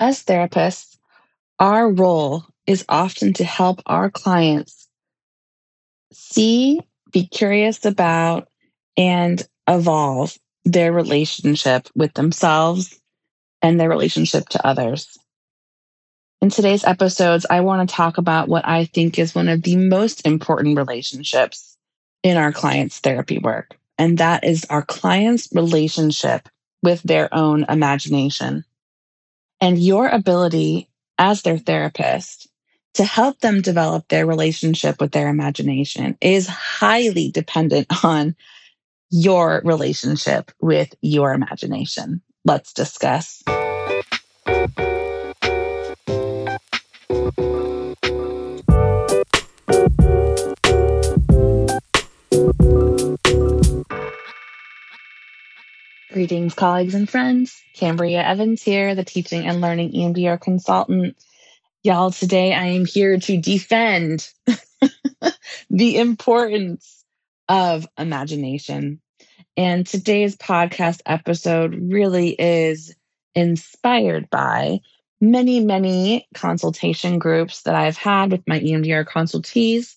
As 0.00 0.24
therapists, 0.24 0.96
our 1.58 1.90
role 1.90 2.44
is 2.66 2.84
often 2.88 3.32
to 3.34 3.44
help 3.44 3.82
our 3.86 4.10
clients 4.10 4.88
see, 6.12 6.80
be 7.10 7.26
curious 7.26 7.84
about, 7.84 8.48
and 8.96 9.42
evolve 9.68 10.36
their 10.64 10.92
relationship 10.92 11.88
with 11.96 12.14
themselves 12.14 13.00
and 13.60 13.80
their 13.80 13.88
relationship 13.88 14.48
to 14.50 14.64
others. 14.64 15.18
In 16.40 16.50
today's 16.50 16.84
episodes, 16.84 17.44
I 17.50 17.62
want 17.62 17.88
to 17.88 17.94
talk 17.94 18.18
about 18.18 18.48
what 18.48 18.66
I 18.68 18.84
think 18.84 19.18
is 19.18 19.34
one 19.34 19.48
of 19.48 19.62
the 19.62 19.74
most 19.74 20.24
important 20.24 20.76
relationships 20.76 21.76
in 22.22 22.36
our 22.36 22.52
clients' 22.52 23.00
therapy 23.00 23.38
work, 23.38 23.76
and 23.98 24.18
that 24.18 24.44
is 24.44 24.64
our 24.70 24.82
clients' 24.82 25.48
relationship 25.52 26.48
with 26.84 27.02
their 27.02 27.34
own 27.34 27.64
imagination 27.68 28.64
and 29.60 29.78
your 29.78 30.08
ability 30.08 30.88
as 31.18 31.42
their 31.42 31.58
therapist 31.58 32.48
to 32.94 33.04
help 33.04 33.38
them 33.40 33.60
develop 33.60 34.08
their 34.08 34.26
relationship 34.26 35.00
with 35.00 35.12
their 35.12 35.28
imagination 35.28 36.16
is 36.20 36.46
highly 36.48 37.30
dependent 37.30 37.86
on 38.04 38.34
your 39.10 39.62
relationship 39.64 40.50
with 40.60 40.94
your 41.00 41.32
imagination. 41.32 42.22
Let's 42.44 42.72
discuss. 42.72 43.42
Greetings, 56.18 56.54
colleagues 56.54 56.96
and 56.96 57.08
friends. 57.08 57.62
Cambria 57.74 58.24
Evans 58.24 58.60
here, 58.60 58.96
the 58.96 59.04
teaching 59.04 59.46
and 59.46 59.60
learning 59.60 59.92
EMDR 59.92 60.40
consultant. 60.40 61.16
Y'all, 61.84 62.10
today 62.10 62.52
I 62.52 62.64
am 62.70 62.84
here 62.86 63.20
to 63.20 63.40
defend 63.40 64.28
the 65.70 65.96
importance 65.96 67.04
of 67.48 67.86
imagination. 67.96 69.00
And 69.56 69.86
today's 69.86 70.36
podcast 70.36 71.02
episode 71.06 71.78
really 71.80 72.30
is 72.30 72.96
inspired 73.36 74.28
by 74.28 74.80
many, 75.20 75.60
many 75.60 76.26
consultation 76.34 77.20
groups 77.20 77.62
that 77.62 77.76
I've 77.76 77.96
had 77.96 78.32
with 78.32 78.42
my 78.44 78.58
EMDR 78.58 79.06
consultees, 79.06 79.94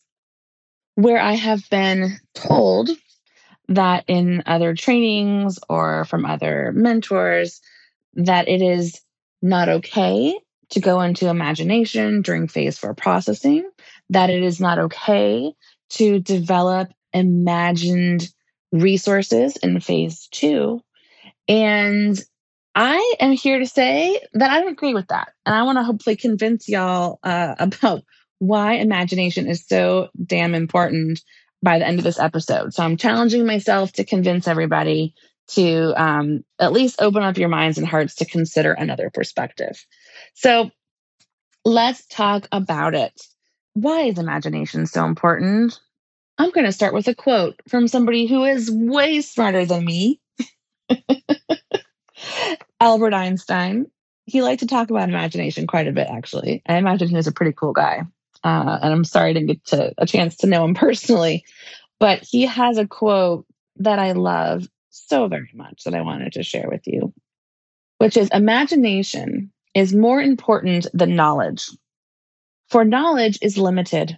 where 0.94 1.20
I 1.20 1.34
have 1.34 1.68
been 1.72 2.20
told 2.36 2.92
that 3.72 4.06
in 4.08 4.44
other 4.46 4.74
trainings 4.76 5.60
or 5.70 6.06
from 6.06 6.26
other 6.26 6.72
mentors 6.74 7.62
that 8.16 8.48
it 8.48 8.62
is 8.62 9.02
not 9.42 9.70
okay 9.70 10.38
to 10.70 10.80
go 10.80 11.02
into 11.02 11.28
imagination 11.28 12.22
during 12.22 12.48
phase 12.48 12.78
four 12.78 12.94
processing, 12.94 13.70
that 14.10 14.30
it 14.30 14.44
is 14.44 14.60
not 14.60 14.80
okay 14.80 15.54
to 15.90 16.20
develop 16.20 16.90
imagined 17.14 18.30
resources 18.72 19.58
in 19.58 19.80
phase 19.80 20.28
two. 20.32 20.82
And 21.48 22.20
I 22.74 23.16
am 23.20 23.34
here 23.34 23.60
to 23.60 23.66
say 23.66 24.20
that 24.34 24.50
I 24.50 24.70
agree 24.70 24.94
with 24.94 25.08
that. 25.08 25.34
And 25.46 25.54
I 25.54 25.64
want 25.64 25.78
to 25.78 25.84
hopefully 25.84 26.16
convince 26.16 26.70
y'all 26.70 27.20
uh, 27.24 27.56
about 27.60 28.04
why 28.40 28.74
imagination 28.74 29.48
is 29.48 29.68
so 29.68 30.10
damn 30.26 30.56
important 30.56 31.22
by 31.62 31.80
the 31.80 31.88
end 31.88 32.00
of 32.00 32.04
this 32.04 32.20
episode. 32.20 32.74
So 32.74 32.84
I'm 32.84 32.98
challenging 32.98 33.46
myself 33.46 33.94
to 33.94 34.04
convince 34.04 34.48
everybody 34.48 35.14
to 35.50 35.94
um, 36.02 36.44
at 36.60 36.72
least 36.72 37.02
open 37.02 37.24
up 37.24 37.38
your 37.38 37.50
minds 37.50 37.78
and 37.78 37.88
hearts 37.88 38.16
to 38.16 38.26
consider 38.26 38.72
another 38.74 39.10
perspective. 39.10 39.86
So 40.34 40.72
let's 41.66 42.06
talk 42.08 42.48
about 42.52 42.96
it. 42.96 43.14
Why 43.74 44.04
is 44.04 44.18
imagination 44.18 44.88
so 44.88 45.06
important? 45.06 45.80
I'm 46.38 46.52
going 46.52 46.66
to 46.66 46.72
start 46.72 46.94
with 46.94 47.08
a 47.08 47.16
quote 47.16 47.60
from 47.70 47.88
somebody 47.88 48.26
who 48.26 48.44
is 48.46 48.72
way 48.72 49.22
smarter 49.22 49.66
than 49.66 49.86
me 49.86 50.20
Albert 52.80 53.14
Einstein. 53.14 53.88
He 54.26 54.42
liked 54.42 54.62
to 54.62 54.68
talk 54.68 54.90
about 54.90 55.10
imagination 55.10 55.68
quite 55.68 55.88
a 55.88 55.92
bit, 55.92 56.08
actually. 56.10 56.62
I 56.68 56.78
imagine 56.78 57.10
he 57.10 57.16
was 57.16 57.28
a 57.28 57.32
pretty 57.32 57.54
cool 57.54 57.74
guy. 57.74 58.04
Uh, 58.44 58.80
and 58.82 58.94
I'm 58.94 59.04
sorry 59.04 59.30
I 59.30 59.34
didn't 59.34 59.48
get 59.48 59.66
to, 59.66 59.94
a 59.98 60.06
chance 60.06 60.38
to 60.38 60.48
know 60.48 60.66
him 60.66 60.74
personally, 60.76 61.46
but 62.00 62.24
he 62.24 62.46
has 62.46 62.78
a 62.78 62.88
quote 62.88 63.46
that 63.78 64.00
I 64.00 64.12
love 64.14 64.68
so 64.90 65.28
very 65.28 65.52
much 65.54 65.84
that 65.84 65.96
I 65.96 66.02
wanted 66.02 66.34
to 66.34 66.44
share 66.44 66.68
with 66.70 66.82
you, 66.86 67.14
which 68.00 68.18
is 68.18 68.30
imagination 68.34 69.52
is 69.74 69.94
more 69.94 70.22
important 70.22 70.88
than 70.94 71.16
knowledge. 71.16 71.70
For 72.70 72.84
knowledge 72.84 73.40
is 73.42 73.58
limited, 73.58 74.18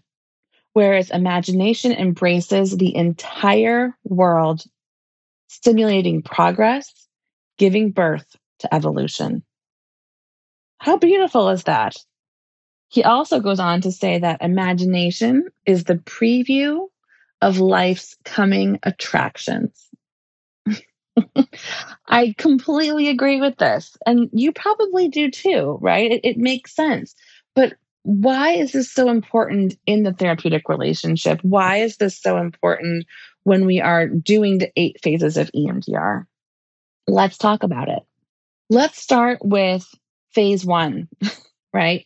whereas 0.74 1.12
imagination 1.12 1.92
embraces 1.92 2.76
the 2.76 2.96
entire 2.96 3.96
world, 4.04 4.64
stimulating 5.48 6.22
progress, 6.22 6.92
giving 7.58 7.92
birth 7.92 8.36
to 8.60 8.74
evolution. 8.74 9.44
How 10.80 10.98
beautiful 10.98 11.50
is 11.50 11.64
that? 11.64 11.96
He 12.94 13.04
also 13.04 13.40
goes 13.40 13.60
on 13.60 13.82
to 13.82 13.92
say 13.92 14.20
that 14.20 14.44
imagination 14.44 15.50
is 15.66 15.84
the 15.84 15.96
preview 15.96 16.86
of 17.42 17.58
life's 17.58 18.16
coming 18.24 18.78
attractions. 18.84 19.90
I 22.08 22.36
completely 22.38 23.08
agree 23.08 23.42
with 23.42 23.58
this. 23.58 23.98
And 24.06 24.30
you 24.32 24.52
probably 24.52 25.08
do 25.08 25.32
too, 25.32 25.80
right? 25.82 26.12
It, 26.12 26.22
it, 26.24 26.38
makes 26.38 26.76
sense. 26.76 27.16
But 27.56 27.74
why 28.04 28.52
is 28.52 28.74
this 28.74 28.92
so 28.92 29.10
important 29.10 29.76
in 29.88 30.04
the 30.04 30.14
therapeutic 30.14 30.70
relationship? 30.70 31.40
Why 31.42 31.78
is 31.78 31.98
this 31.98 32.22
so 32.22 32.38
important 32.38 33.08
when 33.42 33.66
we 33.66 33.82
are 33.82 34.08
doing 34.08 34.60
the 34.60 34.72
eight 34.76 34.98
phases 35.02 35.38
of 35.38 35.50
EMDR? 35.56 36.26
Let's 37.08 37.40
talk 37.40 37.64
about 37.64 37.90
it. 37.90 38.04
Let's 38.70 39.02
start 39.02 39.40
with 39.42 39.84
phase 40.36 40.64
one, 40.64 41.08
right? 41.74 42.06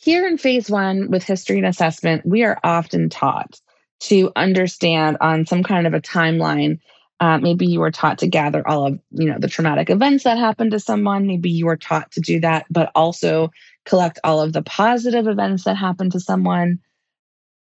Here 0.00 0.26
in 0.26 0.38
phase 0.38 0.70
one 0.70 1.10
with 1.10 1.24
history 1.24 1.58
and 1.58 1.66
assessment, 1.66 2.24
we 2.24 2.42
are 2.42 2.58
often 2.64 3.10
taught 3.10 3.60
to 4.04 4.32
understand 4.34 5.18
on 5.20 5.44
some 5.44 5.62
kind 5.62 5.86
of 5.86 5.92
a 5.92 6.00
timeline. 6.00 6.78
Uh, 7.20 7.36
maybe 7.36 7.66
you 7.66 7.80
were 7.80 7.90
taught 7.90 8.16
to 8.20 8.26
gather 8.26 8.66
all 8.66 8.86
of 8.86 8.98
you 9.10 9.26
know 9.26 9.36
the 9.38 9.48
traumatic 9.48 9.90
events 9.90 10.24
that 10.24 10.38
happened 10.38 10.70
to 10.70 10.80
someone. 10.80 11.26
Maybe 11.26 11.50
you 11.50 11.66
were 11.66 11.76
taught 11.76 12.10
to 12.12 12.20
do 12.20 12.40
that, 12.40 12.64
but 12.70 12.90
also 12.94 13.50
collect 13.84 14.18
all 14.24 14.40
of 14.40 14.54
the 14.54 14.62
positive 14.62 15.26
events 15.26 15.64
that 15.64 15.76
happened 15.76 16.12
to 16.12 16.20
someone. 16.20 16.78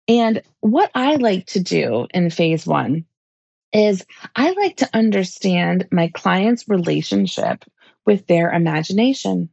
And 0.09 0.43
what 0.59 0.91
I 0.93 1.15
like 1.15 1.47
to 1.49 1.61
do 1.61 2.09
in 2.13 2.31
phase 2.31 2.67
one 2.67 3.05
is 3.73 4.05
I 4.35 4.51
like 4.51 4.79
to 4.79 4.91
understand 4.93 5.87
my 5.93 6.09
client's 6.09 6.69
relationship 6.69 7.65
with 8.05 8.27
their 8.27 8.51
imagination 8.51 9.51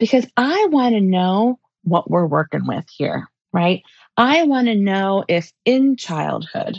because 0.00 0.26
I 0.36 0.66
want 0.72 0.96
to 0.96 1.00
know 1.00 1.60
what 1.90 2.10
we're 2.10 2.26
working 2.26 2.66
with 2.66 2.86
here, 2.88 3.28
right? 3.52 3.82
I 4.16 4.44
want 4.44 4.68
to 4.68 4.74
know 4.74 5.24
if 5.28 5.52
in 5.64 5.96
childhood 5.96 6.78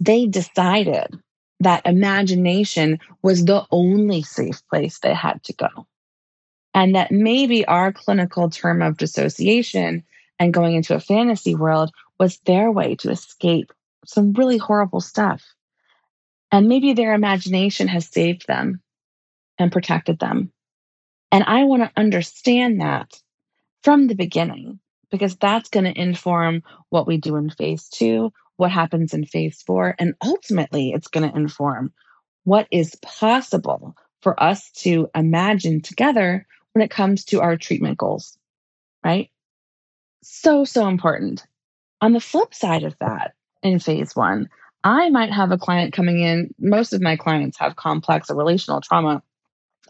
they 0.00 0.26
decided 0.26 1.18
that 1.60 1.86
imagination 1.86 2.98
was 3.22 3.44
the 3.44 3.64
only 3.70 4.22
safe 4.22 4.60
place 4.68 4.98
they 4.98 5.14
had 5.14 5.42
to 5.44 5.52
go. 5.54 5.86
And 6.74 6.94
that 6.96 7.12
maybe 7.12 7.64
our 7.66 7.92
clinical 7.92 8.50
term 8.50 8.82
of 8.82 8.96
dissociation 8.96 10.02
and 10.38 10.52
going 10.52 10.74
into 10.74 10.94
a 10.94 11.00
fantasy 11.00 11.54
world 11.54 11.92
was 12.18 12.38
their 12.46 12.70
way 12.72 12.96
to 12.96 13.10
escape 13.10 13.72
some 14.04 14.32
really 14.32 14.58
horrible 14.58 15.00
stuff. 15.00 15.44
And 16.50 16.68
maybe 16.68 16.94
their 16.94 17.14
imagination 17.14 17.88
has 17.88 18.08
saved 18.08 18.46
them 18.48 18.80
and 19.58 19.70
protected 19.70 20.18
them. 20.18 20.52
And 21.30 21.44
I 21.44 21.64
want 21.64 21.82
to 21.82 21.92
understand 21.96 22.80
that 22.80 23.21
from 23.82 24.06
the 24.06 24.14
beginning 24.14 24.78
because 25.10 25.36
that's 25.36 25.68
going 25.68 25.84
to 25.84 26.00
inform 26.00 26.62
what 26.88 27.06
we 27.06 27.18
do 27.18 27.36
in 27.36 27.50
phase 27.50 27.88
two, 27.88 28.32
what 28.56 28.70
happens 28.70 29.12
in 29.12 29.24
phase 29.24 29.62
four, 29.62 29.94
and 29.98 30.14
ultimately 30.24 30.92
it's 30.92 31.08
going 31.08 31.28
to 31.28 31.36
inform 31.36 31.92
what 32.44 32.66
is 32.70 32.96
possible 32.96 33.94
for 34.20 34.40
us 34.42 34.70
to 34.70 35.08
imagine 35.14 35.80
together 35.80 36.46
when 36.72 36.82
it 36.82 36.90
comes 36.90 37.24
to 37.26 37.40
our 37.40 37.56
treatment 37.56 37.98
goals, 37.98 38.38
right? 39.04 39.30
So, 40.22 40.64
so 40.64 40.88
important. 40.88 41.44
On 42.00 42.12
the 42.12 42.20
flip 42.20 42.54
side 42.54 42.84
of 42.84 42.96
that, 43.00 43.34
in 43.62 43.78
phase 43.78 44.16
one, 44.16 44.48
I 44.84 45.10
might 45.10 45.30
have 45.30 45.52
a 45.52 45.58
client 45.58 45.92
coming 45.92 46.20
in. 46.20 46.54
Most 46.58 46.92
of 46.92 47.00
my 47.00 47.16
clients 47.16 47.58
have 47.58 47.76
complex 47.76 48.30
or 48.30 48.36
relational 48.36 48.80
trauma. 48.80 49.22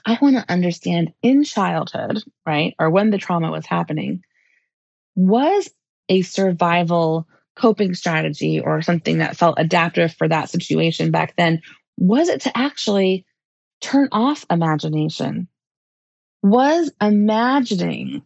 I 0.05 0.19
want 0.21 0.37
to 0.37 0.53
understand 0.53 1.13
in 1.23 1.45
childhood, 1.45 2.23
right, 2.45 2.75
or 2.79 2.91
when 2.91 3.11
the 3.11 3.19
trauma 3.19 3.51
was 3.51 3.67
happening, 3.67 4.23
was 5.15 5.71
a 6.09 6.23
survival 6.23 7.29
coping 7.55 7.95
strategy 7.95 8.61
or 8.61 8.83
something 8.83 9.19
that 9.19 9.37
felt 9.37 9.59
adaptive 9.59 10.15
for 10.15 10.29
that 10.29 10.51
situation 10.51 11.11
back 11.11 11.35
then, 11.37 11.61
was 11.99 12.29
it 12.29 12.41
to 12.43 12.57
actually 12.57 13.25
turn 13.81 14.09
off 14.11 14.45
imagination? 14.51 15.49
Was 16.43 16.91
imagining 17.01 18.23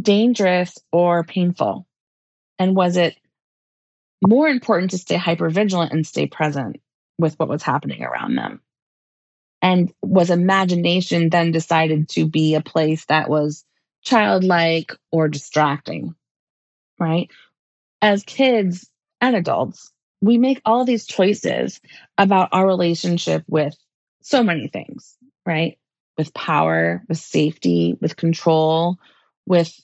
dangerous 0.00 0.78
or 0.92 1.24
painful? 1.24 1.86
And 2.58 2.74
was 2.74 2.96
it 2.96 3.16
more 4.26 4.48
important 4.48 4.90
to 4.90 4.98
stay 4.98 5.16
hyper 5.16 5.48
vigilant 5.48 5.92
and 5.92 6.06
stay 6.06 6.26
present 6.26 6.76
with 7.18 7.38
what 7.38 7.48
was 7.48 7.62
happening 7.62 8.02
around 8.02 8.34
them? 8.34 8.60
And 9.62 9.92
was 10.02 10.30
imagination 10.30 11.30
then 11.30 11.50
decided 11.50 12.08
to 12.10 12.26
be 12.26 12.54
a 12.54 12.60
place 12.60 13.04
that 13.06 13.28
was 13.28 13.64
childlike 14.02 14.92
or 15.10 15.28
distracting? 15.28 16.14
Right? 16.98 17.30
As 18.00 18.22
kids 18.22 18.88
and 19.20 19.34
adults, 19.34 19.92
we 20.20 20.38
make 20.38 20.60
all 20.64 20.84
these 20.84 21.06
choices 21.06 21.80
about 22.18 22.50
our 22.52 22.66
relationship 22.66 23.44
with 23.48 23.74
so 24.22 24.42
many 24.42 24.68
things, 24.68 25.16
right? 25.44 25.78
With 26.18 26.34
power, 26.34 27.02
with 27.08 27.18
safety, 27.18 27.96
with 28.00 28.16
control, 28.16 28.96
with 29.46 29.78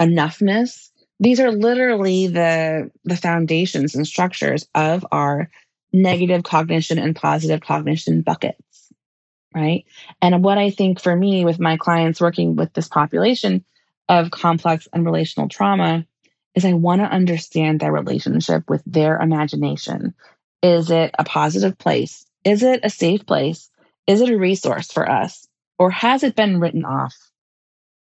enoughness. 0.00 0.90
These 1.20 1.40
are 1.40 1.52
literally 1.52 2.28
the, 2.28 2.90
the 3.04 3.16
foundations 3.16 3.94
and 3.94 4.06
structures 4.06 4.66
of 4.74 5.06
our 5.12 5.50
negative 5.92 6.42
cognition 6.42 6.98
and 6.98 7.14
positive 7.14 7.60
cognition 7.60 8.22
buckets, 8.22 8.71
right? 9.54 9.84
And 10.20 10.42
what 10.42 10.58
I 10.58 10.70
think 10.70 11.00
for 11.00 11.14
me 11.14 11.44
with 11.44 11.60
my 11.60 11.76
clients 11.76 12.20
working 12.20 12.56
with 12.56 12.72
this 12.72 12.88
population 12.88 13.64
of 14.08 14.30
complex 14.30 14.88
and 14.92 15.04
relational 15.04 15.48
trauma 15.48 16.06
is 16.54 16.64
I 16.64 16.74
want 16.74 17.00
to 17.00 17.06
understand 17.06 17.80
their 17.80 17.92
relationship 17.92 18.68
with 18.68 18.82
their 18.84 19.18
imagination. 19.18 20.14
Is 20.62 20.90
it 20.90 21.14
a 21.18 21.24
positive 21.24 21.78
place? 21.78 22.26
Is 22.44 22.62
it 22.62 22.80
a 22.82 22.90
safe 22.90 23.24
place? 23.26 23.70
Is 24.06 24.20
it 24.20 24.30
a 24.30 24.38
resource 24.38 24.92
for 24.92 25.08
us? 25.08 25.46
Or 25.78 25.90
has 25.90 26.22
it 26.22 26.36
been 26.36 26.60
written 26.60 26.84
off? 26.84 27.14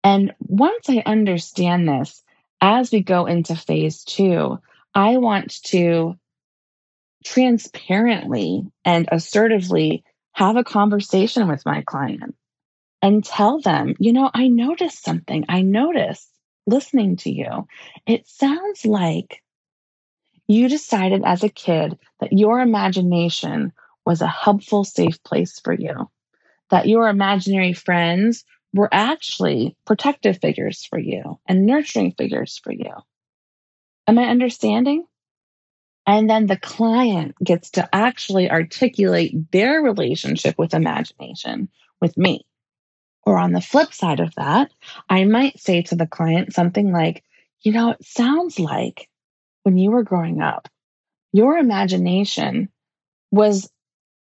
And 0.03 0.33
once 0.39 0.89
I 0.89 1.03
understand 1.05 1.87
this, 1.87 2.23
as 2.59 2.91
we 2.91 3.01
go 3.01 3.25
into 3.25 3.55
phase 3.55 4.03
two, 4.03 4.59
I 4.93 5.17
want 5.17 5.63
to 5.65 6.15
transparently 7.23 8.65
and 8.83 9.07
assertively 9.11 10.03
have 10.33 10.55
a 10.55 10.63
conversation 10.63 11.47
with 11.47 11.65
my 11.65 11.81
client 11.81 12.35
and 13.01 13.23
tell 13.23 13.59
them, 13.59 13.95
you 13.99 14.13
know, 14.13 14.29
I 14.33 14.47
noticed 14.47 15.03
something. 15.03 15.45
I 15.49 15.61
noticed 15.61 16.29
listening 16.67 17.17
to 17.17 17.31
you. 17.31 17.67
It 18.05 18.27
sounds 18.27 18.85
like 18.85 19.41
you 20.47 20.67
decided 20.69 21.23
as 21.25 21.43
a 21.43 21.49
kid 21.49 21.97
that 22.19 22.33
your 22.33 22.59
imagination 22.59 23.71
was 24.05 24.21
a 24.21 24.27
helpful, 24.27 24.83
safe 24.83 25.21
place 25.23 25.59
for 25.59 25.73
you, 25.73 26.09
that 26.69 26.87
your 26.87 27.07
imaginary 27.07 27.73
friends 27.73 28.43
were 28.73 28.89
actually 28.91 29.75
protective 29.85 30.39
figures 30.39 30.85
for 30.85 30.99
you 30.99 31.39
and 31.47 31.65
nurturing 31.65 32.13
figures 32.17 32.59
for 32.63 32.71
you. 32.71 32.93
Am 34.07 34.17
I 34.17 34.25
understanding? 34.25 35.05
And 36.07 36.29
then 36.29 36.47
the 36.47 36.57
client 36.57 37.35
gets 37.43 37.71
to 37.71 37.87
actually 37.93 38.49
articulate 38.49 39.51
their 39.51 39.81
relationship 39.81 40.57
with 40.57 40.73
imagination 40.73 41.69
with 42.01 42.17
me. 42.17 42.45
Or 43.23 43.37
on 43.37 43.51
the 43.51 43.61
flip 43.61 43.93
side 43.93 44.19
of 44.19 44.33
that, 44.35 44.71
I 45.09 45.25
might 45.25 45.59
say 45.59 45.83
to 45.83 45.95
the 45.95 46.07
client 46.07 46.53
something 46.53 46.91
like, 46.91 47.23
you 47.61 47.71
know, 47.71 47.91
it 47.91 48.03
sounds 48.03 48.59
like 48.59 49.09
when 49.63 49.77
you 49.77 49.91
were 49.91 50.03
growing 50.03 50.41
up, 50.41 50.67
your 51.31 51.57
imagination 51.57 52.69
was 53.29 53.69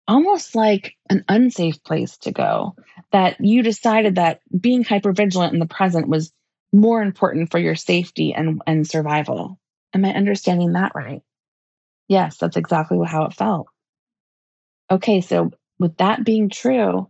almost 0.08 0.54
like 0.54 0.96
an 1.10 1.26
unsafe 1.28 1.84
place 1.84 2.18
to 2.20 2.32
go, 2.32 2.76
that 3.12 3.38
you 3.40 3.64
decided 3.64 4.16
that 4.16 4.42
being 4.60 4.84
hypervigilant 4.84 5.54
in 5.54 5.60
the 5.60 5.66
present 5.66 6.08
was 6.08 6.32
more 6.72 7.02
important 7.02 7.52
for 7.52 7.60
your 7.60 7.76
safety 7.76 8.34
and, 8.34 8.62
and 8.68 8.88
survival. 8.88 9.60
Am 9.94 10.06
I 10.06 10.14
understanding 10.14 10.74
that 10.74 10.92
right? 10.94 11.22
Yes, 12.14 12.38
that's 12.38 12.58
exactly 12.58 13.00
how 13.08 13.26
it 13.26 13.34
felt. 13.34 13.66
Okay, 14.92 15.20
so 15.20 15.50
with 15.80 15.98
that 15.98 16.24
being 16.24 16.48
true, 16.48 17.10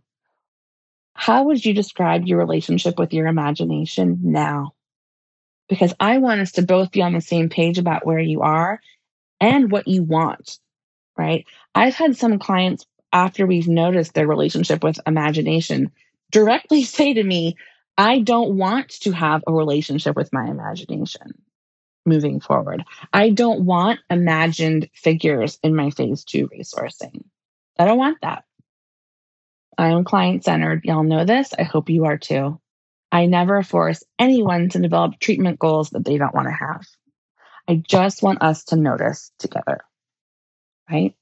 how 1.12 1.44
would 1.44 1.62
you 1.62 1.74
describe 1.74 2.26
your 2.26 2.38
relationship 2.38 2.98
with 2.98 3.12
your 3.12 3.26
imagination 3.26 4.20
now? 4.22 4.72
Because 5.68 5.92
I 6.00 6.16
want 6.18 6.40
us 6.40 6.52
to 6.52 6.62
both 6.62 6.90
be 6.90 7.02
on 7.02 7.12
the 7.12 7.20
same 7.20 7.50
page 7.50 7.76
about 7.76 8.06
where 8.06 8.18
you 8.18 8.40
are 8.40 8.80
and 9.42 9.70
what 9.70 9.86
you 9.88 10.02
want, 10.02 10.58
right? 11.18 11.44
I've 11.74 11.94
had 11.94 12.16
some 12.16 12.38
clients 12.38 12.86
after 13.12 13.46
we've 13.46 13.68
noticed 13.68 14.14
their 14.14 14.26
relationship 14.26 14.82
with 14.82 15.00
imagination 15.06 15.92
directly 16.30 16.82
say 16.96 17.12
to 17.12 17.22
me, 17.22 17.56
I 17.98 18.20
don't 18.20 18.56
want 18.56 18.88
to 19.02 19.12
have 19.12 19.44
a 19.46 19.52
relationship 19.52 20.16
with 20.16 20.32
my 20.32 20.46
imagination 20.46 21.43
moving 22.06 22.40
forward. 22.40 22.84
I 23.12 23.30
don't 23.30 23.64
want 23.64 24.00
imagined 24.10 24.88
figures 24.94 25.58
in 25.62 25.74
my 25.74 25.90
phase 25.90 26.24
two 26.24 26.48
resourcing. 26.48 27.24
I 27.78 27.84
don't 27.86 27.98
want 27.98 28.18
that. 28.22 28.44
I 29.76 29.88
am 29.88 30.04
client 30.04 30.44
centered. 30.44 30.84
Y'all 30.84 31.02
know 31.02 31.24
this. 31.24 31.52
I 31.58 31.62
hope 31.64 31.90
you 31.90 32.04
are 32.04 32.18
too. 32.18 32.60
I 33.10 33.26
never 33.26 33.62
force 33.62 34.02
anyone 34.18 34.68
to 34.70 34.78
develop 34.78 35.18
treatment 35.18 35.58
goals 35.58 35.90
that 35.90 36.04
they 36.04 36.18
don't 36.18 36.34
want 36.34 36.48
to 36.48 36.52
have. 36.52 36.86
I 37.68 37.76
just 37.76 38.22
want 38.22 38.42
us 38.42 38.64
to 38.64 38.76
notice 38.76 39.32
together. 39.38 39.80
Right. 40.90 41.14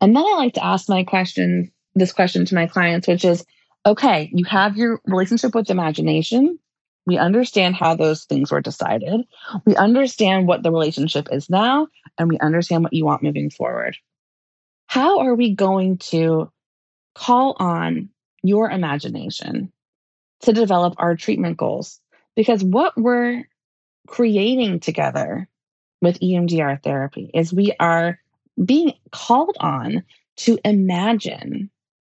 And 0.00 0.14
then 0.14 0.24
I 0.24 0.36
like 0.36 0.54
to 0.54 0.64
ask 0.64 0.88
my 0.88 1.04
question, 1.04 1.72
this 1.94 2.12
question 2.12 2.44
to 2.46 2.54
my 2.54 2.66
clients, 2.66 3.08
which 3.08 3.24
is 3.24 3.44
okay, 3.86 4.30
you 4.32 4.44
have 4.44 4.76
your 4.76 5.00
relationship 5.06 5.54
with 5.54 5.70
imagination. 5.70 6.58
We 7.06 7.18
understand 7.18 7.76
how 7.76 7.96
those 7.96 8.24
things 8.24 8.50
were 8.50 8.60
decided. 8.60 9.22
We 9.64 9.74
understand 9.76 10.46
what 10.46 10.62
the 10.62 10.70
relationship 10.70 11.28
is 11.32 11.50
now, 11.50 11.88
and 12.18 12.28
we 12.28 12.38
understand 12.38 12.82
what 12.84 12.92
you 12.92 13.04
want 13.04 13.22
moving 13.22 13.50
forward. 13.50 13.96
How 14.86 15.20
are 15.20 15.34
we 15.34 15.54
going 15.54 15.98
to 15.98 16.50
call 17.14 17.56
on 17.58 18.10
your 18.42 18.70
imagination 18.70 19.72
to 20.42 20.52
develop 20.52 20.94
our 20.98 21.16
treatment 21.16 21.56
goals. 21.56 22.00
Because 22.36 22.64
what 22.64 22.96
we're 22.96 23.44
creating 24.06 24.80
together 24.80 25.48
with 26.00 26.20
EMDR 26.20 26.82
therapy 26.82 27.30
is 27.34 27.52
we 27.52 27.74
are 27.78 28.18
being 28.64 28.92
called 29.10 29.56
on 29.60 30.02
to 30.36 30.58
imagine, 30.64 31.70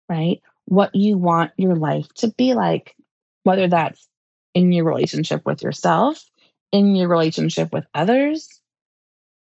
right, 0.07 0.41
what 0.65 0.93
you 0.93 1.17
want 1.17 1.51
your 1.57 1.75
life 1.75 2.07
to 2.15 2.27
be 2.29 2.53
like, 2.53 2.95
whether 3.43 3.67
that's 3.67 4.07
in 4.53 4.71
your 4.71 4.85
relationship 4.85 5.45
with 5.45 5.63
yourself, 5.63 6.23
in 6.71 6.95
your 6.95 7.07
relationship 7.07 7.71
with 7.71 7.85
others. 7.93 8.49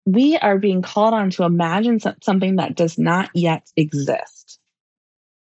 We 0.05 0.38
are 0.38 0.58
being 0.58 0.81
called 0.81 1.13
on 1.13 1.31
to 1.31 1.43
imagine 1.43 2.00
something 2.00 2.55
that 2.58 2.75
does 2.75 2.98
not 2.98 3.29
yet 3.34 3.70
exist. 3.75 4.60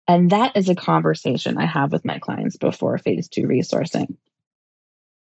And 0.09 0.31
that 0.31 0.57
is 0.57 0.69
a 0.69 0.75
conversation 0.75 1.59
I 1.59 1.67
have 1.67 1.93
with 1.93 2.05
my 2.05 2.19
clients 2.19 2.57
before 2.57 2.99
phase 2.99 3.29
two 3.29 3.43
resourcing. 3.43 4.17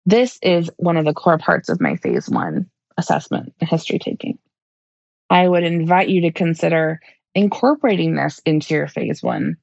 This 0.05 0.39
is 0.41 0.71
one 0.77 0.97
of 0.97 1.05
the 1.05 1.13
core 1.13 1.37
parts 1.37 1.69
of 1.69 1.81
my 1.81 1.95
phase 1.97 2.29
one 2.29 2.69
assessment 2.97 3.53
and 3.59 3.69
history 3.69 3.99
taking. 3.99 4.39
I 5.29 5.47
would 5.47 5.63
invite 5.63 6.09
you 6.09 6.21
to 6.21 6.31
consider 6.31 6.99
incorporating 7.35 8.15
this 8.15 8.39
into 8.45 8.73
your 8.73 8.87
phase 8.87 9.21
one 9.21 9.57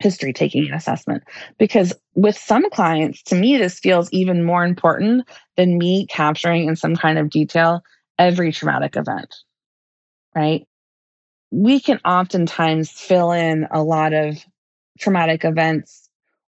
history 0.00 0.32
taking 0.32 0.70
assessment 0.72 1.22
because 1.58 1.92
with 2.14 2.36
some 2.36 2.68
clients 2.70 3.22
to 3.22 3.34
me 3.34 3.56
this 3.56 3.78
feels 3.78 4.10
even 4.12 4.44
more 4.44 4.64
important 4.64 5.28
than 5.56 5.78
me 5.78 6.06
capturing 6.06 6.68
in 6.68 6.74
some 6.74 6.96
kind 6.96 7.18
of 7.18 7.30
detail 7.30 7.82
every 8.18 8.50
traumatic 8.50 8.96
event 8.96 9.36
right 10.34 10.66
we 11.50 11.80
can 11.80 11.98
oftentimes 12.04 12.90
fill 12.90 13.32
in 13.32 13.66
a 13.70 13.82
lot 13.82 14.12
of 14.12 14.44
traumatic 14.98 15.44
events 15.44 16.08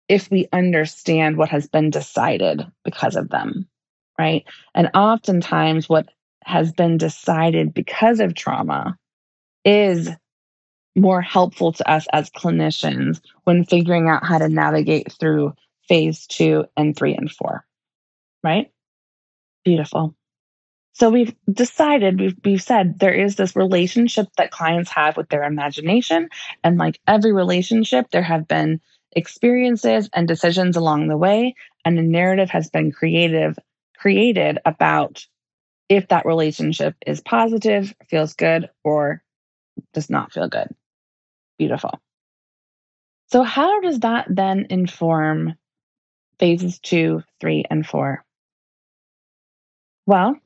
if 0.07 0.29
we 0.29 0.47
understand 0.53 1.37
what 1.37 1.49
has 1.49 1.67
been 1.67 1.89
decided 1.89 2.65
because 2.83 3.15
of 3.15 3.29
them, 3.29 3.67
right? 4.19 4.45
And 4.73 4.89
oftentimes, 4.93 5.89
what 5.89 6.07
has 6.43 6.71
been 6.71 6.97
decided 6.97 7.73
because 7.73 8.19
of 8.19 8.35
trauma 8.35 8.97
is 9.63 10.09
more 10.95 11.21
helpful 11.21 11.73
to 11.73 11.89
us 11.89 12.07
as 12.13 12.29
clinicians 12.29 13.19
when 13.43 13.65
figuring 13.65 14.07
out 14.07 14.25
how 14.25 14.37
to 14.37 14.49
navigate 14.49 15.11
through 15.11 15.53
phase 15.87 16.25
two 16.25 16.65
and 16.77 16.95
three 16.95 17.13
and 17.15 17.31
four, 17.31 17.65
right? 18.43 18.71
Beautiful. 19.63 20.15
So 20.93 21.09
we've 21.09 21.35
decided, 21.51 22.19
we've, 22.19 22.37
we've 22.45 22.61
said 22.61 22.99
there 22.99 23.13
is 23.13 23.35
this 23.35 23.55
relationship 23.55 24.27
that 24.37 24.51
clients 24.51 24.89
have 24.91 25.17
with 25.17 25.27
their 25.27 25.43
imagination. 25.43 26.29
And 26.63 26.77
like 26.77 27.01
every 27.05 27.33
relationship, 27.33 28.11
there 28.11 28.21
have 28.21 28.47
been 28.47 28.79
experiences 29.11 30.09
and 30.13 30.25
decisions 30.25 30.77
along 30.77 31.09
the 31.09 31.17
way. 31.17 31.55
And 31.83 31.99
a 31.99 32.01
narrative 32.01 32.49
has 32.51 32.69
been 32.69 32.93
creative, 32.93 33.59
created 33.97 34.59
about 34.65 35.27
if 35.89 36.07
that 36.07 36.25
relationship 36.25 36.95
is 37.05 37.19
positive, 37.19 37.93
feels 38.09 38.33
good, 38.33 38.69
or 38.83 39.21
does 39.93 40.09
not 40.09 40.31
feel 40.31 40.47
good. 40.47 40.73
Beautiful. 41.57 41.99
So, 43.27 43.43
how 43.43 43.81
does 43.81 44.01
that 44.01 44.27
then 44.29 44.67
inform 44.69 45.55
phases 46.39 46.79
two, 46.79 47.23
three, 47.39 47.65
and 47.69 47.85
four. 47.85 48.23
Well, 50.05 50.37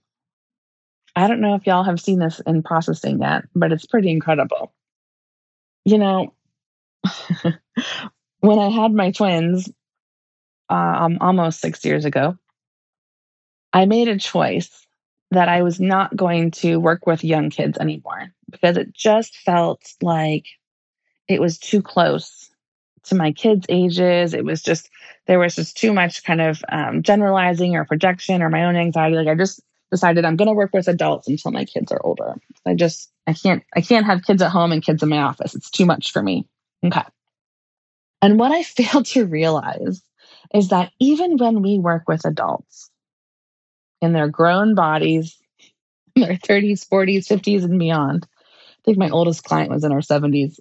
I 1.16 1.28
don't 1.28 1.42
know 1.42 1.56
if 1.56 1.66
y'all 1.66 1.84
have 1.84 2.00
seen 2.00 2.20
this 2.20 2.40
in 2.46 2.64
processing 2.64 3.22
yet, 3.22 3.44
but 3.56 3.72
it's 3.72 3.86
pretty 3.86 4.10
incredible. 4.10 4.74
You 5.86 5.98
know, 5.98 6.34
when 8.40 8.60
I 8.60 8.70
had 8.70 8.94
my 8.94 9.12
twins 9.12 9.70
um, 10.70 11.18
almost 11.20 11.60
six 11.60 11.84
years 11.84 12.06
ago, 12.06 12.38
I 13.74 13.86
made 13.86 14.08
a 14.08 14.18
choice 14.18 14.86
that 15.32 15.50
I 15.50 15.62
was 15.62 15.80
not 15.80 16.16
going 16.16 16.52
to 16.52 16.78
work 16.78 17.06
with 17.06 17.24
young 17.24 17.50
kids 17.50 17.78
anymore 17.78 18.34
because 18.50 18.78
it 18.78 18.94
just 18.94 19.36
felt 19.38 19.82
like 20.02 20.46
it 21.30 21.40
was 21.40 21.58
too 21.60 21.82
close 21.82 22.50
to 23.06 23.16
my 23.16 23.32
kids' 23.32 23.68
ages. 23.70 24.34
It 24.34 24.44
was 24.44 24.62
just, 24.62 24.90
there 25.28 25.40
was 25.40 25.56
just 25.56 25.78
too 25.78 25.94
much 25.94 26.24
kind 26.24 26.42
of 26.42 26.62
um, 26.70 27.04
generalizing 27.04 27.76
or 27.76 27.86
projection 27.86 28.42
or 28.42 28.50
my 28.50 28.66
own 28.66 28.76
anxiety. 28.76 29.16
Like 29.16 29.28
I 29.28 29.36
just 29.36 29.62
decided 29.92 30.26
I'm 30.26 30.36
going 30.36 30.48
to 30.48 30.54
work 30.54 30.72
with 30.74 30.88
adults 30.88 31.28
until 31.28 31.52
my 31.52 31.66
kids 31.66 31.92
are 31.92 32.02
older. 32.04 32.36
I 32.66 32.74
just, 32.74 33.12
I 33.28 33.34
can't, 33.34 33.64
I 33.76 33.82
can't 33.82 34.06
have 34.06 34.24
kids 34.24 34.42
at 34.42 34.52
home 34.52 34.72
and 34.72 34.84
kids 34.84 35.04
in 35.04 35.10
my 35.10 35.20
office. 35.20 35.56
It's 35.56 35.70
too 35.70 35.86
much 35.86 36.12
for 36.12 36.22
me. 36.22 36.48
Okay. 36.84 37.04
And 38.22 38.40
what 38.40 38.52
I 38.52 38.64
failed 38.64 39.06
to 39.08 39.26
realize 39.26 40.02
is 40.54 40.70
that 40.70 40.92
even 41.00 41.38
when 41.38 41.62
we 41.62 41.78
work 41.78 42.04
with 42.08 42.26
adults 42.26 42.90
in 44.02 44.14
their 44.14 44.28
grown 44.28 44.74
bodies, 44.74 45.38
in 46.16 46.24
their 46.24 46.38
30s, 46.38 46.88
40s, 46.88 47.28
50s, 47.28 47.64
and 47.64 47.78
beyond, 47.78 48.28
I 48.32 48.82
think 48.84 48.98
my 48.98 49.10
oldest 49.10 49.44
client 49.44 49.70
was 49.70 49.84
in 49.84 49.92
her 49.92 50.00
70s. 50.00 50.58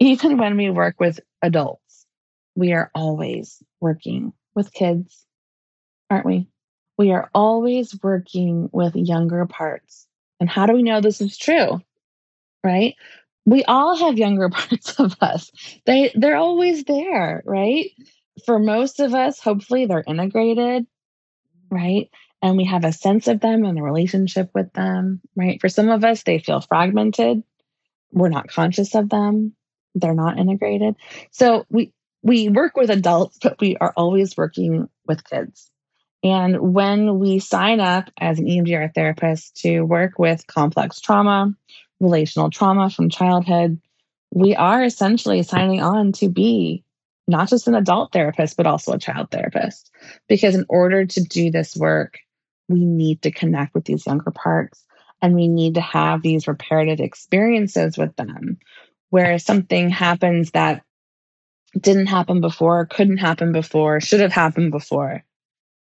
Even 0.00 0.38
when 0.38 0.56
we 0.56 0.70
work 0.70 1.00
with 1.00 1.20
adults, 1.42 2.06
we 2.54 2.72
are 2.72 2.90
always 2.94 3.62
working 3.80 4.32
with 4.54 4.72
kids, 4.72 5.24
aren't 6.10 6.26
we? 6.26 6.48
We 6.96 7.12
are 7.12 7.30
always 7.34 7.96
working 8.02 8.68
with 8.72 8.96
younger 8.96 9.46
parts. 9.46 10.06
And 10.40 10.48
how 10.48 10.66
do 10.66 10.72
we 10.72 10.82
know 10.82 11.00
this 11.00 11.20
is 11.20 11.36
true? 11.36 11.80
Right? 12.64 12.94
We 13.46 13.64
all 13.64 13.96
have 13.96 14.18
younger 14.18 14.48
parts 14.50 14.98
of 14.98 15.16
us. 15.20 15.50
They 15.86 16.12
they're 16.14 16.36
always 16.36 16.84
there, 16.84 17.42
right? 17.46 17.90
For 18.46 18.58
most 18.58 19.00
of 19.00 19.14
us, 19.14 19.40
hopefully 19.40 19.86
they're 19.86 20.04
integrated, 20.06 20.86
right? 21.70 22.10
And 22.40 22.56
we 22.56 22.64
have 22.64 22.84
a 22.84 22.92
sense 22.92 23.26
of 23.26 23.40
them 23.40 23.64
and 23.64 23.78
a 23.78 23.82
relationship 23.82 24.50
with 24.54 24.72
them, 24.72 25.20
right? 25.34 25.60
For 25.60 25.68
some 25.68 25.88
of 25.88 26.04
us, 26.04 26.22
they 26.22 26.38
feel 26.38 26.60
fragmented. 26.60 27.42
We're 28.12 28.28
not 28.28 28.48
conscious 28.48 28.94
of 28.94 29.08
them. 29.08 29.54
They're 30.00 30.14
not 30.14 30.38
integrated. 30.38 30.96
So 31.30 31.66
we 31.70 31.92
we 32.22 32.48
work 32.48 32.76
with 32.76 32.90
adults, 32.90 33.38
but 33.40 33.60
we 33.60 33.76
are 33.76 33.92
always 33.96 34.36
working 34.36 34.88
with 35.06 35.24
kids. 35.24 35.70
And 36.22 36.74
when 36.74 37.18
we 37.20 37.38
sign 37.38 37.80
up 37.80 38.10
as 38.18 38.38
an 38.38 38.46
EMDR 38.46 38.92
therapist 38.92 39.56
to 39.58 39.82
work 39.82 40.18
with 40.18 40.46
complex 40.48 41.00
trauma, 41.00 41.54
relational 42.00 42.50
trauma 42.50 42.90
from 42.90 43.08
childhood, 43.08 43.80
we 44.32 44.56
are 44.56 44.82
essentially 44.82 45.42
signing 45.42 45.80
on 45.80 46.12
to 46.12 46.28
be 46.28 46.82
not 47.28 47.48
just 47.48 47.68
an 47.68 47.74
adult 47.74 48.12
therapist, 48.12 48.56
but 48.56 48.66
also 48.66 48.92
a 48.92 48.98
child 48.98 49.30
therapist. 49.30 49.90
Because 50.28 50.54
in 50.54 50.64
order 50.68 51.06
to 51.06 51.22
do 51.22 51.50
this 51.50 51.76
work, 51.76 52.18
we 52.68 52.84
need 52.84 53.22
to 53.22 53.30
connect 53.30 53.74
with 53.74 53.84
these 53.84 54.06
younger 54.06 54.30
parts 54.30 54.84
and 55.22 55.34
we 55.34 55.48
need 55.48 55.74
to 55.74 55.80
have 55.80 56.22
these 56.22 56.48
reparative 56.48 57.00
experiences 57.00 57.96
with 57.96 58.14
them 58.16 58.58
where 59.10 59.38
something 59.38 59.90
happens 59.90 60.52
that 60.52 60.82
didn't 61.78 62.06
happen 62.06 62.40
before, 62.40 62.86
couldn't 62.86 63.18
happen 63.18 63.52
before, 63.52 64.00
should 64.00 64.20
have 64.20 64.32
happened 64.32 64.70
before 64.70 65.24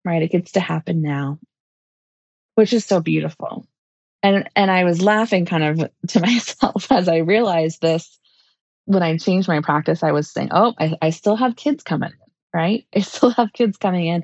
right? 0.07 0.21
It 0.21 0.31
gets 0.31 0.53
to 0.53 0.59
happen 0.59 1.01
now, 1.01 1.37
which 2.55 2.73
is 2.73 2.85
so 2.85 3.01
beautiful. 3.01 3.67
And 4.23 4.49
and 4.55 4.71
I 4.71 4.83
was 4.85 5.01
laughing 5.01 5.45
kind 5.45 5.63
of 5.63 5.89
to 6.09 6.19
myself 6.19 6.91
as 6.91 7.07
I 7.07 7.17
realized 7.17 7.81
this 7.81 8.17
when 8.85 9.03
I 9.03 9.17
changed 9.17 9.47
my 9.47 9.61
practice. 9.61 10.01
I 10.01 10.13
was 10.13 10.31
saying, 10.31 10.49
"Oh, 10.51 10.73
I, 10.79 10.95
I 11.01 11.09
still 11.11 11.35
have 11.35 11.55
kids 11.55 11.83
coming 11.83 12.09
in, 12.11 12.59
right? 12.59 12.85
I 12.95 13.01
still 13.01 13.31
have 13.31 13.53
kids 13.53 13.77
coming 13.77 14.07
in, 14.07 14.23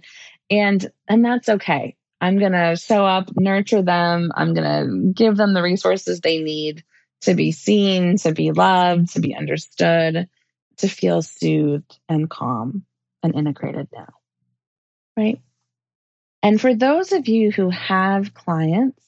and 0.49 0.89
and 1.07 1.23
that's 1.23 1.49
okay. 1.49 1.95
I'm 2.21 2.39
gonna 2.39 2.77
show 2.77 3.05
up, 3.05 3.29
nurture 3.35 3.81
them. 3.81 4.31
I'm 4.35 4.53
gonna 4.53 4.87
give 5.13 5.35
them 5.35 5.53
the 5.53 5.61
resources 5.61 6.21
they 6.21 6.39
need 6.41 6.83
to 7.23 7.35
be 7.35 7.51
seen, 7.51 8.17
to 8.17 8.33
be 8.33 8.51
loved, 8.51 9.13
to 9.13 9.19
be 9.19 9.35
understood, 9.35 10.29
to 10.77 10.87
feel 10.87 11.21
soothed 11.21 11.99
and 12.09 12.29
calm 12.29 12.85
and 13.21 13.35
integrated 13.35 13.87
now, 13.93 14.13
right?" 15.17 15.41
And 16.43 16.59
for 16.59 16.75
those 16.75 17.13
of 17.13 17.27
you 17.27 17.51
who 17.51 17.69
have 17.69 18.33
clients 18.33 19.01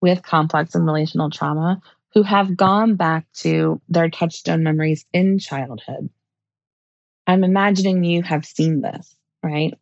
with 0.00 0.22
complex 0.22 0.74
and 0.74 0.86
relational 0.86 1.30
trauma 1.30 1.80
who 2.14 2.22
have 2.22 2.56
gone 2.56 2.96
back 2.96 3.26
to 3.32 3.80
their 3.88 4.10
touchstone 4.10 4.62
memories 4.62 5.04
in 5.12 5.38
childhood, 5.38 6.10
I'm 7.26 7.44
imagining 7.44 8.04
you 8.04 8.22
have 8.22 8.44
seen 8.44 8.80
this, 8.80 9.14
right? 9.42 9.74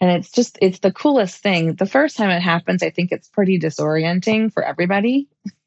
And 0.00 0.10
it's 0.10 0.30
just, 0.30 0.58
it's 0.62 0.78
the 0.78 0.92
coolest 0.92 1.42
thing. 1.42 1.74
The 1.74 1.86
first 1.86 2.16
time 2.16 2.30
it 2.30 2.40
happens, 2.40 2.82
I 2.82 2.90
think 2.90 3.12
it's 3.12 3.28
pretty 3.28 3.58
disorienting 3.58 4.52
for 4.52 4.62
everybody. 4.62 5.28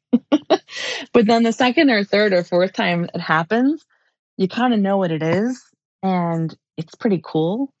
but 1.12 1.26
then 1.26 1.42
the 1.42 1.52
second 1.52 1.90
or 1.90 2.04
third 2.04 2.32
or 2.32 2.44
fourth 2.44 2.72
time 2.72 3.08
it 3.14 3.20
happens, 3.20 3.84
you 4.36 4.48
kind 4.48 4.74
of 4.74 4.80
know 4.80 4.96
what 4.96 5.10
it 5.10 5.22
is 5.22 5.62
and 6.02 6.54
it's 6.76 6.94
pretty 6.94 7.20
cool. 7.22 7.72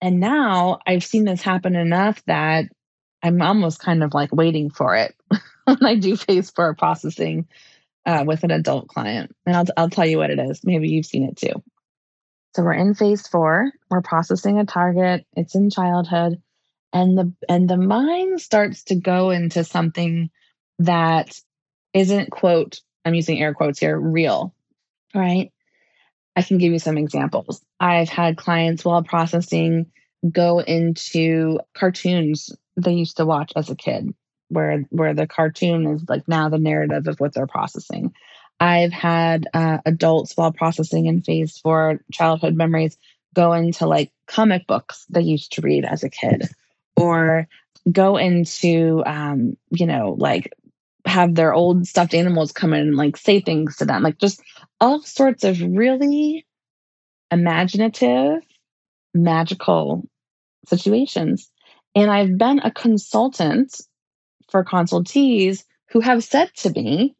And 0.00 0.20
now 0.20 0.80
I've 0.86 1.04
seen 1.04 1.24
this 1.24 1.42
happen 1.42 1.76
enough 1.76 2.22
that 2.26 2.66
I'm 3.22 3.40
almost 3.40 3.80
kind 3.80 4.02
of 4.02 4.12
like 4.12 4.32
waiting 4.32 4.70
for 4.70 4.96
it 4.96 5.14
when 5.64 5.84
I 5.84 5.94
do 5.96 6.16
phase 6.16 6.50
four 6.50 6.74
processing 6.74 7.48
uh, 8.04 8.24
with 8.26 8.44
an 8.44 8.50
adult 8.50 8.88
client. 8.88 9.34
And 9.46 9.56
I'll, 9.56 9.64
I'll 9.76 9.90
tell 9.90 10.06
you 10.06 10.18
what 10.18 10.30
it 10.30 10.38
is. 10.38 10.60
Maybe 10.62 10.88
you've 10.88 11.06
seen 11.06 11.24
it 11.24 11.36
too. 11.36 11.62
So 12.54 12.62
we're 12.62 12.74
in 12.74 12.94
phase 12.94 13.26
four. 13.26 13.72
We're 13.90 14.02
processing 14.02 14.58
a 14.58 14.66
target. 14.66 15.26
It's 15.36 15.54
in 15.56 15.70
childhood, 15.70 16.40
and 16.92 17.18
the 17.18 17.32
and 17.48 17.68
the 17.68 17.76
mind 17.76 18.40
starts 18.40 18.84
to 18.84 18.94
go 18.94 19.30
into 19.30 19.64
something 19.64 20.30
that 20.78 21.36
isn't 21.94 22.30
quote. 22.30 22.80
I'm 23.04 23.14
using 23.14 23.40
air 23.40 23.54
quotes 23.54 23.78
here. 23.78 23.98
Real, 23.98 24.54
right? 25.14 25.52
I 26.36 26.42
can 26.42 26.58
give 26.58 26.72
you 26.72 26.78
some 26.78 26.98
examples. 26.98 27.62
I've 27.78 28.08
had 28.08 28.36
clients 28.36 28.84
while 28.84 29.02
processing 29.02 29.86
go 30.30 30.60
into 30.60 31.60
cartoons 31.74 32.50
they 32.76 32.94
used 32.94 33.18
to 33.18 33.26
watch 33.26 33.52
as 33.56 33.70
a 33.70 33.76
kid, 33.76 34.12
where 34.48 34.84
where 34.90 35.14
the 35.14 35.26
cartoon 35.26 35.86
is 35.86 36.04
like 36.08 36.26
now 36.26 36.48
the 36.48 36.58
narrative 36.58 37.06
of 37.06 37.20
what 37.20 37.32
they're 37.32 37.46
processing. 37.46 38.12
I've 38.58 38.92
had 38.92 39.46
uh, 39.52 39.78
adults 39.84 40.36
while 40.36 40.52
processing 40.52 41.06
in 41.06 41.22
phase 41.22 41.58
four 41.58 42.00
childhood 42.12 42.54
memories 42.54 42.96
go 43.34 43.52
into 43.52 43.86
like 43.86 44.12
comic 44.26 44.66
books 44.66 45.06
they 45.10 45.22
used 45.22 45.52
to 45.52 45.62
read 45.62 45.84
as 45.84 46.04
a 46.04 46.10
kid, 46.10 46.48
or 46.96 47.48
go 47.90 48.16
into 48.16 49.02
um, 49.06 49.56
you 49.70 49.86
know 49.86 50.16
like 50.18 50.52
have 51.06 51.34
their 51.34 51.52
old 51.52 51.86
stuffed 51.86 52.14
animals 52.14 52.52
come 52.52 52.72
in 52.72 52.80
and 52.80 52.96
like 52.96 53.16
say 53.16 53.40
things 53.40 53.76
to 53.76 53.84
them, 53.84 54.02
like 54.02 54.18
just 54.18 54.42
all 54.80 55.02
sorts 55.02 55.44
of 55.44 55.60
really 55.60 56.46
imaginative, 57.30 58.42
magical 59.12 60.08
situations. 60.66 61.50
And 61.94 62.10
I've 62.10 62.36
been 62.38 62.60
a 62.60 62.70
consultant 62.70 63.80
for 64.50 64.64
consultees 64.64 65.64
who 65.90 66.00
have 66.00 66.24
said 66.24 66.52
to 66.56 66.70
me, 66.70 67.14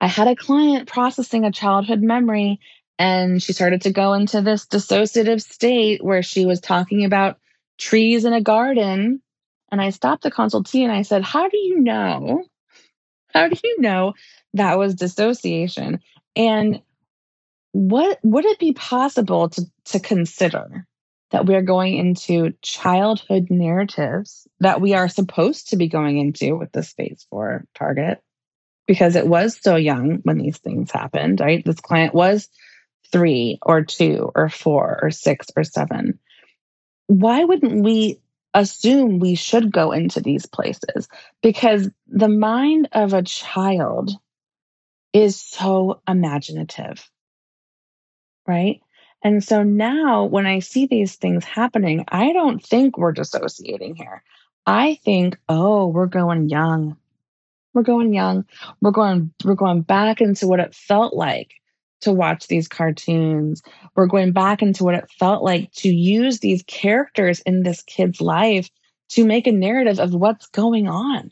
I 0.00 0.08
had 0.08 0.28
a 0.28 0.36
client 0.36 0.88
processing 0.88 1.44
a 1.44 1.52
childhood 1.52 2.02
memory 2.02 2.60
and 2.98 3.42
she 3.42 3.52
started 3.52 3.82
to 3.82 3.92
go 3.92 4.14
into 4.14 4.40
this 4.40 4.66
dissociative 4.66 5.42
state 5.42 6.02
where 6.02 6.22
she 6.22 6.46
was 6.46 6.60
talking 6.60 7.04
about 7.04 7.38
trees 7.78 8.24
in 8.24 8.32
a 8.32 8.40
garden. 8.40 9.20
And 9.70 9.80
I 9.80 9.90
stopped 9.90 10.22
the 10.22 10.30
consultee 10.30 10.82
and 10.82 10.92
I 10.92 11.02
said, 11.02 11.22
How 11.22 11.48
do 11.48 11.58
you 11.58 11.80
know? 11.80 12.44
How 13.36 13.48
do 13.48 13.60
you 13.62 13.80
know 13.82 14.14
that 14.54 14.78
was 14.78 14.94
dissociation? 14.94 16.00
And 16.34 16.80
what 17.72 18.18
would 18.22 18.46
it 18.46 18.58
be 18.58 18.72
possible 18.72 19.50
to, 19.50 19.62
to 19.86 20.00
consider 20.00 20.86
that 21.32 21.44
we 21.44 21.54
are 21.54 21.62
going 21.62 21.96
into 21.96 22.54
childhood 22.62 23.48
narratives 23.50 24.46
that 24.60 24.80
we 24.80 24.94
are 24.94 25.08
supposed 25.08 25.68
to 25.70 25.76
be 25.76 25.88
going 25.88 26.16
into 26.16 26.56
with 26.56 26.72
the 26.72 26.82
phase 26.82 27.26
four 27.28 27.66
target 27.74 28.22
because 28.86 29.16
it 29.16 29.26
was 29.26 29.58
so 29.60 29.76
young 29.76 30.20
when 30.22 30.38
these 30.38 30.56
things 30.56 30.90
happened, 30.90 31.40
right? 31.40 31.62
This 31.62 31.80
client 31.80 32.14
was 32.14 32.48
three 33.12 33.58
or 33.60 33.84
two 33.84 34.30
or 34.34 34.48
four 34.48 34.98
or 35.02 35.10
six 35.10 35.48
or 35.54 35.62
seven. 35.62 36.20
Why 37.06 37.44
wouldn't 37.44 37.84
we 37.84 38.18
assume 38.56 39.18
we 39.18 39.34
should 39.34 39.70
go 39.70 39.92
into 39.92 40.20
these 40.20 40.46
places? 40.46 41.08
Because 41.42 41.88
the 42.08 42.28
mind 42.28 42.88
of 42.92 43.12
a 43.12 43.22
child 43.22 44.10
is 45.12 45.40
so 45.40 46.00
imaginative, 46.08 47.08
right? 48.46 48.80
And 49.22 49.42
so 49.42 49.62
now 49.62 50.24
when 50.24 50.46
I 50.46 50.58
see 50.58 50.86
these 50.86 51.16
things 51.16 51.44
happening, 51.44 52.04
I 52.08 52.32
don't 52.32 52.64
think 52.64 52.98
we're 52.98 53.12
dissociating 53.12 53.94
here. 53.94 54.22
I 54.66 54.98
think, 55.04 55.38
oh, 55.48 55.86
we're 55.86 56.06
going 56.06 56.48
young. 56.48 56.96
We're 57.72 57.82
going 57.82 58.14
young. 58.14 58.46
We're 58.80 58.90
going 58.90 59.32
we're 59.44 59.54
going 59.54 59.82
back 59.82 60.20
into 60.20 60.46
what 60.46 60.60
it 60.60 60.74
felt 60.74 61.14
like 61.14 61.52
to 62.00 62.12
watch 62.12 62.46
these 62.48 62.68
cartoons. 62.68 63.62
We're 63.94 64.06
going 64.06 64.32
back 64.32 64.62
into 64.62 64.84
what 64.84 64.94
it 64.94 65.10
felt 65.18 65.42
like 65.42 65.72
to 65.74 65.88
use 65.88 66.40
these 66.40 66.62
characters 66.66 67.40
in 67.40 67.62
this 67.62 67.82
kid's 67.82 68.20
life 68.20 68.70
to 69.10 69.24
make 69.24 69.46
a 69.46 69.52
narrative 69.52 69.98
of 69.98 70.14
what's 70.14 70.46
going 70.48 70.88
on. 70.88 71.30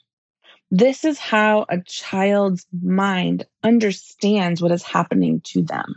This 0.71 1.05
is 1.05 1.19
how 1.19 1.67
a 1.69 1.81
child's 1.83 2.67
mind 2.83 3.45
understands 3.63 4.61
what 4.61 4.73
is 4.73 4.83
happening 4.83 5.41
to 5.45 5.63
them, 5.63 5.95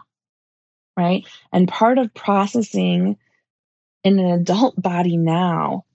right? 0.96 1.26
And 1.52 1.68
part 1.68 1.98
of 1.98 2.14
processing 2.14 3.18
in 4.04 4.20
an 4.20 4.32
adult 4.32 4.80
body 4.82 5.18
now 5.18 5.86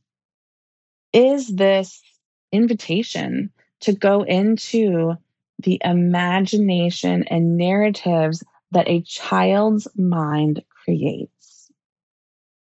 is 1.13 1.49
this 1.49 2.03
invitation 2.51 3.51
to 3.81 3.93
go 3.93 4.23
into 4.23 5.15
the 5.59 5.81
imagination 5.85 7.25
and 7.29 7.57
narratives 7.57 8.43
that 8.73 8.89
a 8.89 9.03
child's 9.03 9.89
mind 9.97 10.63
creates. 10.85 11.71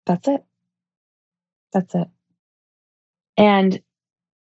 That's 0.06 0.28
it. 0.28 0.44
That's 1.72 1.94
it. 1.94 2.08
And 3.36 3.74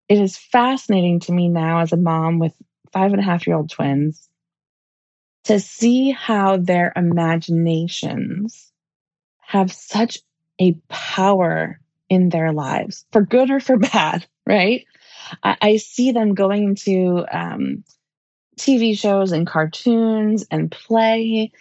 it 0.09 0.19
is 0.19 0.37
fascinating 0.37 1.21
to 1.21 1.31
me 1.31 1.47
now 1.47 1.79
as 1.79 1.93
a 1.93 1.97
mom 1.97 2.39
with 2.39 2.53
five 2.91 3.11
and 3.11 3.21
a 3.21 3.23
half 3.23 3.47
year 3.47 3.55
old 3.55 3.69
twins 3.69 4.27
to 5.45 5.59
see 5.59 6.11
how 6.11 6.57
their 6.57 6.91
imaginations 6.95 8.71
have 9.39 9.71
such 9.71 10.19
a 10.59 10.73
power 10.89 11.79
in 12.09 12.29
their 12.29 12.51
lives, 12.51 13.05
for 13.11 13.21
good 13.21 13.49
or 13.49 13.59
for 13.59 13.77
bad, 13.93 14.25
right? 14.45 14.85
I, 15.43 15.57
I 15.61 15.77
see 15.77 16.11
them 16.11 16.33
going 16.35 16.63
into 16.63 17.25
um, 17.31 17.83
TV 18.59 18.97
shows 18.97 19.31
and 19.31 19.47
cartoons 19.47 20.45
and 20.51 20.71
play, 20.71 21.51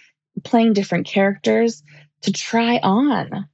playing 0.44 0.72
different 0.72 1.06
characters 1.06 1.82
to 2.22 2.32
try 2.32 2.78
on 2.82 3.48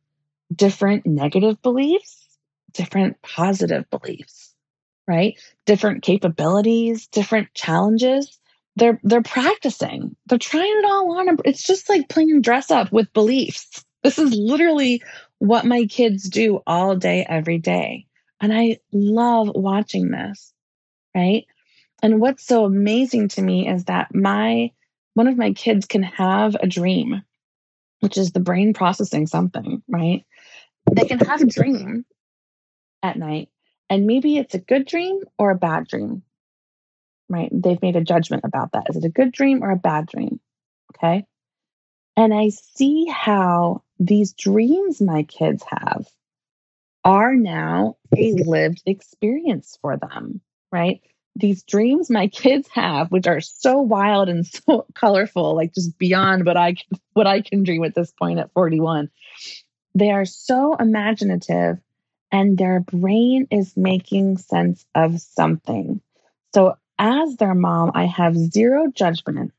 different 0.54 1.06
negative 1.06 1.60
beliefs, 1.62 2.26
different 2.72 3.20
positive 3.22 3.88
beliefs, 3.90 4.54
right? 5.06 5.38
Different 5.64 6.02
capabilities, 6.02 7.06
different 7.08 7.52
challenges. 7.54 8.38
They're 8.76 9.00
they're 9.02 9.22
practicing. 9.22 10.16
They're 10.26 10.38
trying 10.38 10.78
it 10.78 10.84
all 10.84 11.18
on. 11.18 11.38
It's 11.44 11.62
just 11.62 11.88
like 11.88 12.08
playing 12.08 12.42
dress 12.42 12.70
up 12.70 12.92
with 12.92 13.12
beliefs. 13.12 13.84
This 14.02 14.18
is 14.18 14.34
literally 14.34 15.02
what 15.38 15.64
my 15.64 15.86
kids 15.86 16.28
do 16.28 16.60
all 16.66 16.94
day 16.96 17.26
every 17.28 17.58
day. 17.58 18.06
And 18.40 18.52
I 18.52 18.78
love 18.92 19.50
watching 19.54 20.10
this, 20.10 20.52
right? 21.14 21.46
And 22.02 22.20
what's 22.20 22.46
so 22.46 22.64
amazing 22.64 23.28
to 23.28 23.42
me 23.42 23.68
is 23.68 23.84
that 23.84 24.14
my 24.14 24.72
one 25.14 25.28
of 25.28 25.38
my 25.38 25.52
kids 25.52 25.86
can 25.86 26.02
have 26.02 26.54
a 26.56 26.66
dream, 26.66 27.22
which 28.00 28.18
is 28.18 28.32
the 28.32 28.40
brain 28.40 28.74
processing 28.74 29.26
something, 29.26 29.82
right? 29.88 30.24
They 30.92 31.06
can 31.06 31.18
have 31.20 31.40
a 31.40 31.46
dream 31.46 32.04
at 33.02 33.16
night, 33.16 33.48
and 33.88 34.06
maybe 34.06 34.36
it's 34.36 34.54
a 34.54 34.58
good 34.58 34.86
dream 34.86 35.20
or 35.38 35.50
a 35.50 35.56
bad 35.56 35.88
dream, 35.88 36.22
right? 37.28 37.50
They've 37.52 37.80
made 37.80 37.96
a 37.96 38.04
judgment 38.04 38.44
about 38.44 38.72
that. 38.72 38.90
Is 38.90 38.96
it 38.96 39.04
a 39.04 39.10
good 39.10 39.32
dream 39.32 39.64
or 39.64 39.70
a 39.70 39.76
bad 39.76 40.06
dream? 40.06 40.38
Okay. 40.94 41.26
And 42.16 42.32
I 42.32 42.48
see 42.48 43.06
how 43.06 43.82
these 43.98 44.32
dreams 44.32 45.00
my 45.00 45.22
kids 45.24 45.64
have 45.68 46.06
are 47.04 47.34
now 47.34 47.96
a 48.16 48.32
lived 48.32 48.82
experience 48.86 49.78
for 49.80 49.96
them, 49.96 50.40
right? 50.72 51.00
These 51.38 51.62
dreams 51.62 52.10
my 52.10 52.28
kids 52.28 52.68
have, 52.72 53.10
which 53.12 53.26
are 53.26 53.40
so 53.40 53.78
wild 53.78 54.28
and 54.28 54.46
so 54.66 54.86
colorful, 54.94 55.54
like 55.54 55.74
just 55.74 55.98
beyond 55.98 56.46
what 56.46 56.56
I 56.56 56.74
can, 56.74 56.98
what 57.12 57.26
I 57.26 57.42
can 57.42 57.62
dream 57.62 57.84
at 57.84 57.94
this 57.94 58.12
point 58.12 58.38
at 58.38 58.52
41. 58.52 59.10
They 59.94 60.10
are 60.10 60.24
so 60.24 60.74
imaginative 60.74 61.78
and 62.32 62.58
their 62.58 62.80
brain 62.80 63.46
is 63.50 63.76
making 63.76 64.38
sense 64.38 64.84
of 64.94 65.20
something. 65.20 66.00
So 66.54 66.76
as 66.98 67.36
their 67.36 67.54
mom, 67.54 67.92
I 67.94 68.06
have 68.06 68.36
zero 68.36 68.90
judgment 68.92 69.52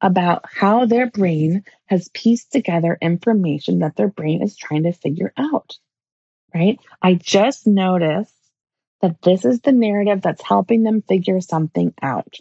about 0.00 0.44
how 0.50 0.86
their 0.86 1.10
brain 1.10 1.64
has 1.86 2.08
pieced 2.14 2.52
together 2.52 2.96
information 3.00 3.80
that 3.80 3.96
their 3.96 4.08
brain 4.08 4.42
is 4.42 4.56
trying 4.56 4.84
to 4.84 4.92
figure 4.92 5.32
out. 5.36 5.78
Right? 6.54 6.80
I 7.00 7.14
just 7.14 7.66
noticed 7.66 8.34
that 9.00 9.22
this 9.22 9.44
is 9.44 9.60
the 9.60 9.72
narrative 9.72 10.22
that's 10.22 10.42
helping 10.42 10.82
them 10.82 11.02
figure 11.02 11.40
something 11.40 11.94
out. 12.02 12.36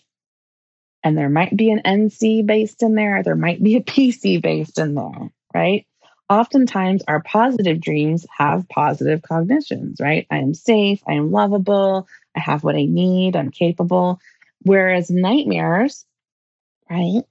And 1.04 1.18
there 1.18 1.30
might 1.30 1.56
be 1.56 1.72
an 1.72 1.82
NC 1.86 2.46
based 2.46 2.84
in 2.84 2.96
there, 2.96 3.24
there 3.24 3.36
might 3.36 3.64
be 3.64 3.78
a 3.78 3.82
PC 3.84 4.42
based 4.42 4.80
in 4.80 4.96
there, 4.96 5.32
right? 5.54 5.86
Oftentimes, 6.30 7.04
our 7.08 7.24
positive 7.24 7.82
dreams 7.82 8.26
have 8.38 8.70
positive 8.70 9.24
cognitions, 9.24 10.00
right? 10.00 10.28
I 10.30 10.38
am 10.38 10.54
safe, 10.54 11.02
I 11.08 11.14
am 11.14 11.32
lovable, 11.32 12.08
I 12.36 12.40
have 12.40 12.64
what 12.64 12.76
I 12.76 12.86
need, 12.86 13.36
I'm 13.36 13.50
capable. 13.50 14.20
Whereas 14.62 15.10
nightmares, 15.10 16.06
right, 16.90 17.24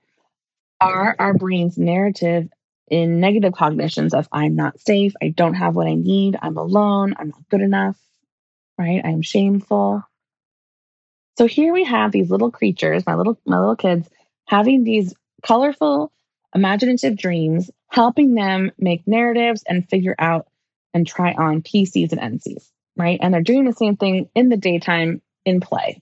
are 0.80 1.14
our 1.18 1.34
brain's 1.34 1.78
narrative 1.78 2.48
in 2.88 3.20
negative 3.20 3.52
cognitions 3.52 4.14
of 4.14 4.28
I'm 4.32 4.56
not 4.56 4.80
safe, 4.80 5.12
I 5.22 5.28
don't 5.28 5.54
have 5.54 5.76
what 5.76 5.86
I 5.86 5.94
need, 5.94 6.36
I'm 6.40 6.56
alone, 6.56 7.14
I'm 7.18 7.28
not 7.28 7.48
good 7.50 7.60
enough, 7.60 7.96
right? 8.78 9.02
I'm 9.04 9.22
shameful. 9.22 10.04
So 11.36 11.46
here 11.46 11.72
we 11.72 11.84
have 11.84 12.12
these 12.12 12.30
little 12.30 12.50
creatures, 12.50 13.06
my 13.06 13.14
little 13.14 13.38
my 13.46 13.58
little 13.58 13.76
kids 13.76 14.08
having 14.46 14.82
these 14.82 15.14
colorful 15.42 16.10
imaginative 16.54 17.16
dreams, 17.16 17.70
helping 17.88 18.34
them 18.34 18.72
make 18.78 19.06
narratives 19.06 19.62
and 19.68 19.88
figure 19.88 20.14
out 20.18 20.48
and 20.94 21.06
try 21.06 21.32
on 21.32 21.62
PCs 21.62 22.12
and 22.12 22.40
NCs, 22.40 22.68
right? 22.96 23.18
And 23.22 23.32
they're 23.32 23.42
doing 23.42 23.64
the 23.64 23.72
same 23.72 23.96
thing 23.96 24.30
in 24.34 24.48
the 24.48 24.56
daytime 24.56 25.20
in 25.44 25.60
play. 25.60 26.00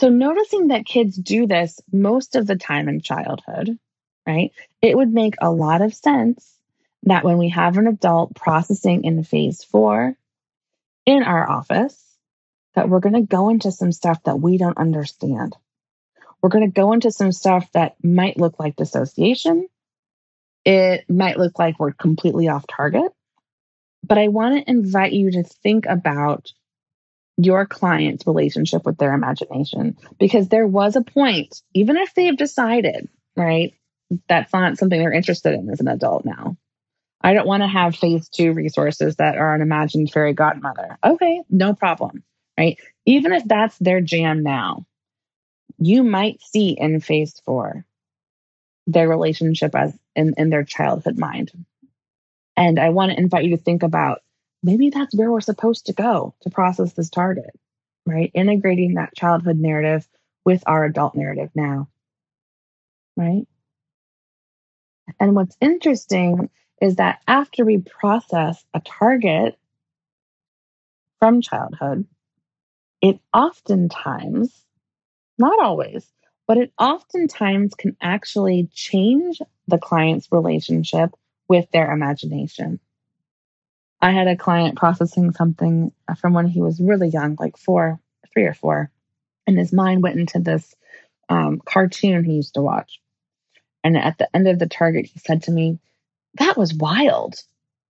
So 0.00 0.08
noticing 0.08 0.68
that 0.68 0.86
kids 0.86 1.16
do 1.16 1.46
this 1.46 1.80
most 1.92 2.36
of 2.36 2.46
the 2.46 2.56
time 2.56 2.88
in 2.88 3.00
childhood, 3.00 3.76
right? 4.26 4.52
It 4.80 4.96
would 4.96 5.12
make 5.12 5.34
a 5.40 5.50
lot 5.50 5.82
of 5.82 5.94
sense 5.94 6.54
that 7.02 7.24
when 7.24 7.38
we 7.38 7.48
have 7.48 7.76
an 7.76 7.88
adult 7.88 8.34
processing 8.34 9.04
in 9.04 9.24
phase 9.24 9.64
four, 9.64 10.16
in 11.08 11.22
our 11.22 11.48
office 11.48 11.98
that 12.74 12.90
we're 12.90 13.00
going 13.00 13.14
to 13.14 13.22
go 13.22 13.48
into 13.48 13.72
some 13.72 13.92
stuff 13.92 14.22
that 14.24 14.38
we 14.38 14.58
don't 14.58 14.76
understand. 14.76 15.56
We're 16.42 16.50
going 16.50 16.66
to 16.66 16.70
go 16.70 16.92
into 16.92 17.10
some 17.10 17.32
stuff 17.32 17.66
that 17.72 17.96
might 18.04 18.36
look 18.36 18.60
like 18.60 18.76
dissociation. 18.76 19.66
It 20.66 21.08
might 21.08 21.38
look 21.38 21.58
like 21.58 21.80
we're 21.80 21.94
completely 21.94 22.48
off 22.48 22.66
target. 22.66 23.10
But 24.04 24.18
I 24.18 24.28
want 24.28 24.58
to 24.58 24.70
invite 24.70 25.14
you 25.14 25.30
to 25.30 25.44
think 25.44 25.86
about 25.86 26.52
your 27.38 27.64
client's 27.64 28.26
relationship 28.26 28.84
with 28.84 28.98
their 28.98 29.14
imagination 29.14 29.96
because 30.18 30.48
there 30.48 30.66
was 30.66 30.94
a 30.94 31.00
point, 31.00 31.62
even 31.72 31.96
if 31.96 32.12
they've 32.12 32.36
decided, 32.36 33.08
right, 33.34 33.72
that's 34.28 34.52
not 34.52 34.76
something 34.76 35.00
they're 35.00 35.10
interested 35.10 35.54
in 35.54 35.70
as 35.70 35.80
an 35.80 35.88
adult 35.88 36.26
now. 36.26 36.58
I 37.20 37.34
don't 37.34 37.46
want 37.46 37.62
to 37.62 37.68
have 37.68 37.96
phase 37.96 38.28
two 38.28 38.52
resources 38.52 39.16
that 39.16 39.36
are 39.36 39.54
an 39.54 39.62
imagined 39.62 40.10
fairy 40.10 40.34
godmother. 40.34 40.98
Okay, 41.04 41.42
no 41.50 41.74
problem. 41.74 42.22
Right. 42.56 42.78
Even 43.06 43.32
if 43.32 43.44
that's 43.44 43.78
their 43.78 44.00
jam 44.00 44.42
now, 44.42 44.84
you 45.78 46.02
might 46.02 46.40
see 46.42 46.70
in 46.70 47.00
phase 47.00 47.40
four 47.44 47.84
their 48.86 49.08
relationship 49.08 49.74
as 49.74 49.96
in, 50.16 50.34
in 50.36 50.50
their 50.50 50.64
childhood 50.64 51.18
mind. 51.18 51.52
And 52.56 52.80
I 52.80 52.88
want 52.88 53.12
to 53.12 53.18
invite 53.18 53.44
you 53.44 53.56
to 53.56 53.62
think 53.62 53.82
about 53.82 54.22
maybe 54.62 54.90
that's 54.90 55.14
where 55.14 55.30
we're 55.30 55.40
supposed 55.40 55.86
to 55.86 55.92
go 55.92 56.34
to 56.40 56.50
process 56.50 56.94
this 56.94 57.10
target, 57.10 57.50
right? 58.06 58.30
Integrating 58.34 58.94
that 58.94 59.14
childhood 59.14 59.58
narrative 59.58 60.08
with 60.44 60.64
our 60.66 60.84
adult 60.84 61.14
narrative 61.14 61.50
now, 61.54 61.88
right? 63.16 63.46
And 65.20 65.36
what's 65.36 65.56
interesting 65.60 66.50
is 66.80 66.96
that 66.96 67.20
after 67.26 67.64
we 67.64 67.78
process 67.78 68.64
a 68.74 68.80
target 68.80 69.58
from 71.18 71.40
childhood, 71.40 72.06
it 73.00 73.20
oftentimes, 73.32 74.52
not 75.38 75.58
always, 75.62 76.06
but 76.46 76.56
it 76.56 76.72
oftentimes 76.78 77.74
can 77.74 77.96
actually 78.00 78.68
change 78.72 79.40
the 79.66 79.78
client's 79.78 80.28
relationship 80.32 81.10
with 81.48 81.70
their 81.70 81.92
imagination. 81.92 82.80
I 84.00 84.12
had 84.12 84.28
a 84.28 84.36
client 84.36 84.76
processing 84.76 85.32
something 85.32 85.92
from 86.20 86.32
when 86.32 86.46
he 86.46 86.60
was 86.60 86.80
really 86.80 87.08
young, 87.08 87.36
like 87.38 87.56
four, 87.56 88.00
three 88.32 88.44
or 88.44 88.54
four, 88.54 88.90
and 89.46 89.58
his 89.58 89.72
mind 89.72 90.02
went 90.02 90.18
into 90.18 90.38
this 90.38 90.74
um, 91.28 91.60
cartoon 91.64 92.24
he 92.24 92.34
used 92.34 92.54
to 92.54 92.62
watch. 92.62 93.00
And 93.84 93.96
at 93.96 94.18
the 94.18 94.34
end 94.34 94.48
of 94.48 94.58
the 94.58 94.68
target, 94.68 95.06
he 95.06 95.18
said 95.18 95.44
to 95.44 95.50
me, 95.50 95.78
that 96.34 96.56
was 96.56 96.74
wild. 96.74 97.34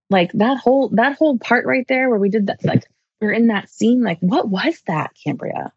Like 0.09 0.31
that 0.33 0.57
whole 0.57 0.89
that 0.89 1.17
whole 1.17 1.37
part 1.37 1.65
right 1.65 1.87
there 1.87 2.09
where 2.09 2.19
we 2.19 2.29
did 2.29 2.47
that, 2.47 2.63
like 2.63 2.83
we 3.21 3.27
are 3.27 3.31
in 3.31 3.47
that 3.47 3.69
scene, 3.69 4.01
like 4.01 4.19
what 4.21 4.47
was 4.47 4.81
that, 4.87 5.11
Cambria? 5.23 5.71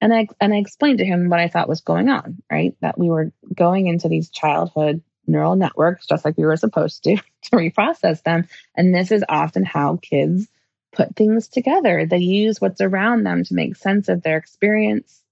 And 0.00 0.12
I 0.12 0.28
and 0.40 0.52
I 0.52 0.58
explained 0.58 0.98
to 0.98 1.06
him 1.06 1.28
what 1.28 1.40
I 1.40 1.48
thought 1.48 1.68
was 1.68 1.80
going 1.80 2.08
on, 2.08 2.42
right? 2.50 2.76
That 2.80 2.98
we 2.98 3.08
were 3.08 3.32
going 3.54 3.86
into 3.86 4.08
these 4.08 4.30
childhood 4.30 5.02
neural 5.26 5.56
networks 5.56 6.06
just 6.06 6.24
like 6.24 6.38
we 6.38 6.46
were 6.46 6.56
supposed 6.56 7.04
to 7.04 7.16
to 7.42 7.50
reprocess 7.52 8.22
them. 8.22 8.48
And 8.74 8.94
this 8.94 9.10
is 9.10 9.24
often 9.28 9.64
how 9.64 9.96
kids 9.96 10.48
put 10.92 11.16
things 11.16 11.48
together. 11.48 12.06
They 12.06 12.18
use 12.18 12.60
what's 12.60 12.80
around 12.80 13.24
them 13.24 13.44
to 13.44 13.54
make 13.54 13.76
sense 13.76 14.08
of 14.08 14.22
their 14.22 14.36
experience. 14.36 15.22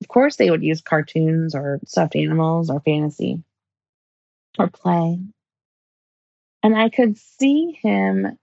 Of 0.00 0.08
course, 0.08 0.36
they 0.36 0.50
would 0.50 0.62
use 0.62 0.80
cartoons 0.80 1.54
or 1.54 1.80
stuffed 1.86 2.16
animals 2.16 2.70
or 2.70 2.80
fantasy 2.80 3.42
or 4.58 4.68
play. 4.68 5.18
And 6.62 6.76
I 6.76 6.88
could 6.88 7.18
see 7.18 7.78
him 7.82 8.38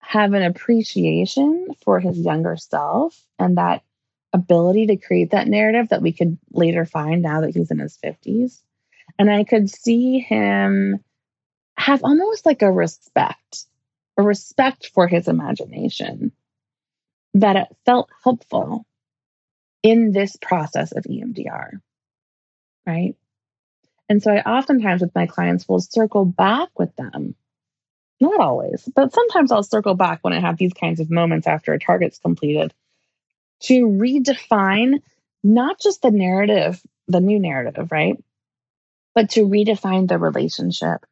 have 0.00 0.32
an 0.32 0.42
appreciation 0.42 1.68
for 1.84 2.00
his 2.00 2.18
younger 2.18 2.56
self 2.56 3.20
and 3.38 3.58
that 3.58 3.82
ability 4.32 4.86
to 4.86 4.96
create 4.96 5.32
that 5.32 5.48
narrative 5.48 5.90
that 5.90 6.02
we 6.02 6.12
could 6.12 6.38
later 6.52 6.86
find 6.86 7.22
now 7.22 7.42
that 7.42 7.54
he's 7.54 7.70
in 7.70 7.78
his 7.78 7.98
50s. 8.02 8.60
And 9.18 9.30
I 9.30 9.44
could 9.44 9.70
see 9.70 10.20
him 10.20 11.04
have 11.76 12.04
almost 12.04 12.46
like 12.46 12.62
a 12.62 12.72
respect, 12.72 13.64
a 14.16 14.22
respect 14.22 14.90
for 14.94 15.06
his 15.06 15.28
imagination 15.28 16.32
that 17.34 17.56
it 17.56 17.68
felt 17.84 18.08
helpful 18.24 18.86
in 19.82 20.12
this 20.12 20.36
process 20.40 20.92
of 20.92 21.04
EMDR. 21.04 21.80
Right. 22.86 23.14
And 24.08 24.22
so 24.22 24.32
I 24.32 24.40
oftentimes 24.40 25.02
with 25.02 25.14
my 25.14 25.26
clients 25.26 25.68
will 25.68 25.80
circle 25.80 26.24
back 26.24 26.70
with 26.78 26.94
them. 26.96 27.34
Not 28.20 28.40
always, 28.40 28.88
but 28.96 29.12
sometimes 29.12 29.52
I'll 29.52 29.62
circle 29.62 29.94
back 29.94 30.20
when 30.22 30.32
I 30.32 30.40
have 30.40 30.56
these 30.56 30.72
kinds 30.72 30.98
of 30.98 31.10
moments 31.10 31.46
after 31.46 31.72
a 31.72 31.78
target's 31.78 32.18
completed 32.18 32.74
to 33.60 33.86
redefine 33.86 35.02
not 35.44 35.80
just 35.80 36.02
the 36.02 36.10
narrative, 36.10 36.82
the 37.06 37.20
new 37.20 37.38
narrative, 37.38 37.92
right? 37.92 38.16
But 39.14 39.30
to 39.30 39.46
redefine 39.46 40.08
the 40.08 40.18
relationship. 40.18 41.04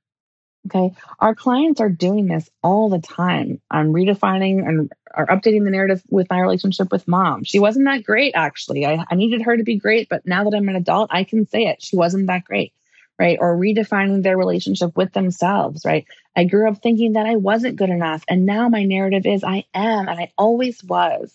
Okay. 0.67 0.95
Our 1.21 1.37
clients 1.37 1.81
are 1.81 1.89
doing 1.89 2.27
this 2.27 2.51
all 2.61 2.89
the 2.89 3.01
time. 3.01 3.61
I'm 3.71 3.93
redefining 3.93 4.67
and 4.67 4.93
are 5.15 5.27
updating 5.27 5.65
the 5.65 5.71
narrative 5.71 6.03
with 6.11 6.29
my 6.29 6.41
relationship 6.41 6.91
with 6.91 7.07
mom. 7.07 7.45
She 7.45 7.61
wasn't 7.61 7.87
that 7.87 8.03
great, 8.03 8.33
actually. 8.35 8.85
I, 8.85 9.05
I 9.09 9.15
needed 9.15 9.43
her 9.43 9.57
to 9.57 9.63
be 9.63 9.77
great, 9.77 10.09
but 10.09 10.27
now 10.27 10.43
that 10.43 10.57
I'm 10.57 10.69
an 10.69 10.75
adult, 10.75 11.11
I 11.13 11.23
can 11.23 11.47
say 11.47 11.67
it. 11.67 11.83
She 11.83 11.95
wasn't 11.95 12.27
that 12.27 12.45
great 12.45 12.73
right? 13.19 13.39
Or 13.41 13.57
redefining 13.57 14.23
their 14.23 14.37
relationship 14.37 14.97
with 14.97 15.13
themselves, 15.13 15.85
right? 15.85 16.07
I 16.37 16.45
grew 16.45 16.69
up 16.69 16.83
thinking 16.83 17.15
that 17.15 17.27
I 17.27 17.37
wasn't 17.37 17.77
good 17.77 17.91
enough. 17.91 18.25
And 18.29 18.45
now 18.45 18.69
my 18.69 18.85
narrative 18.85 19.27
is 19.27 19.43
I 19.43 19.65
am, 19.75 20.09
and 20.09 20.21
I 20.21 20.33
always 20.37 20.83
was. 20.85 21.35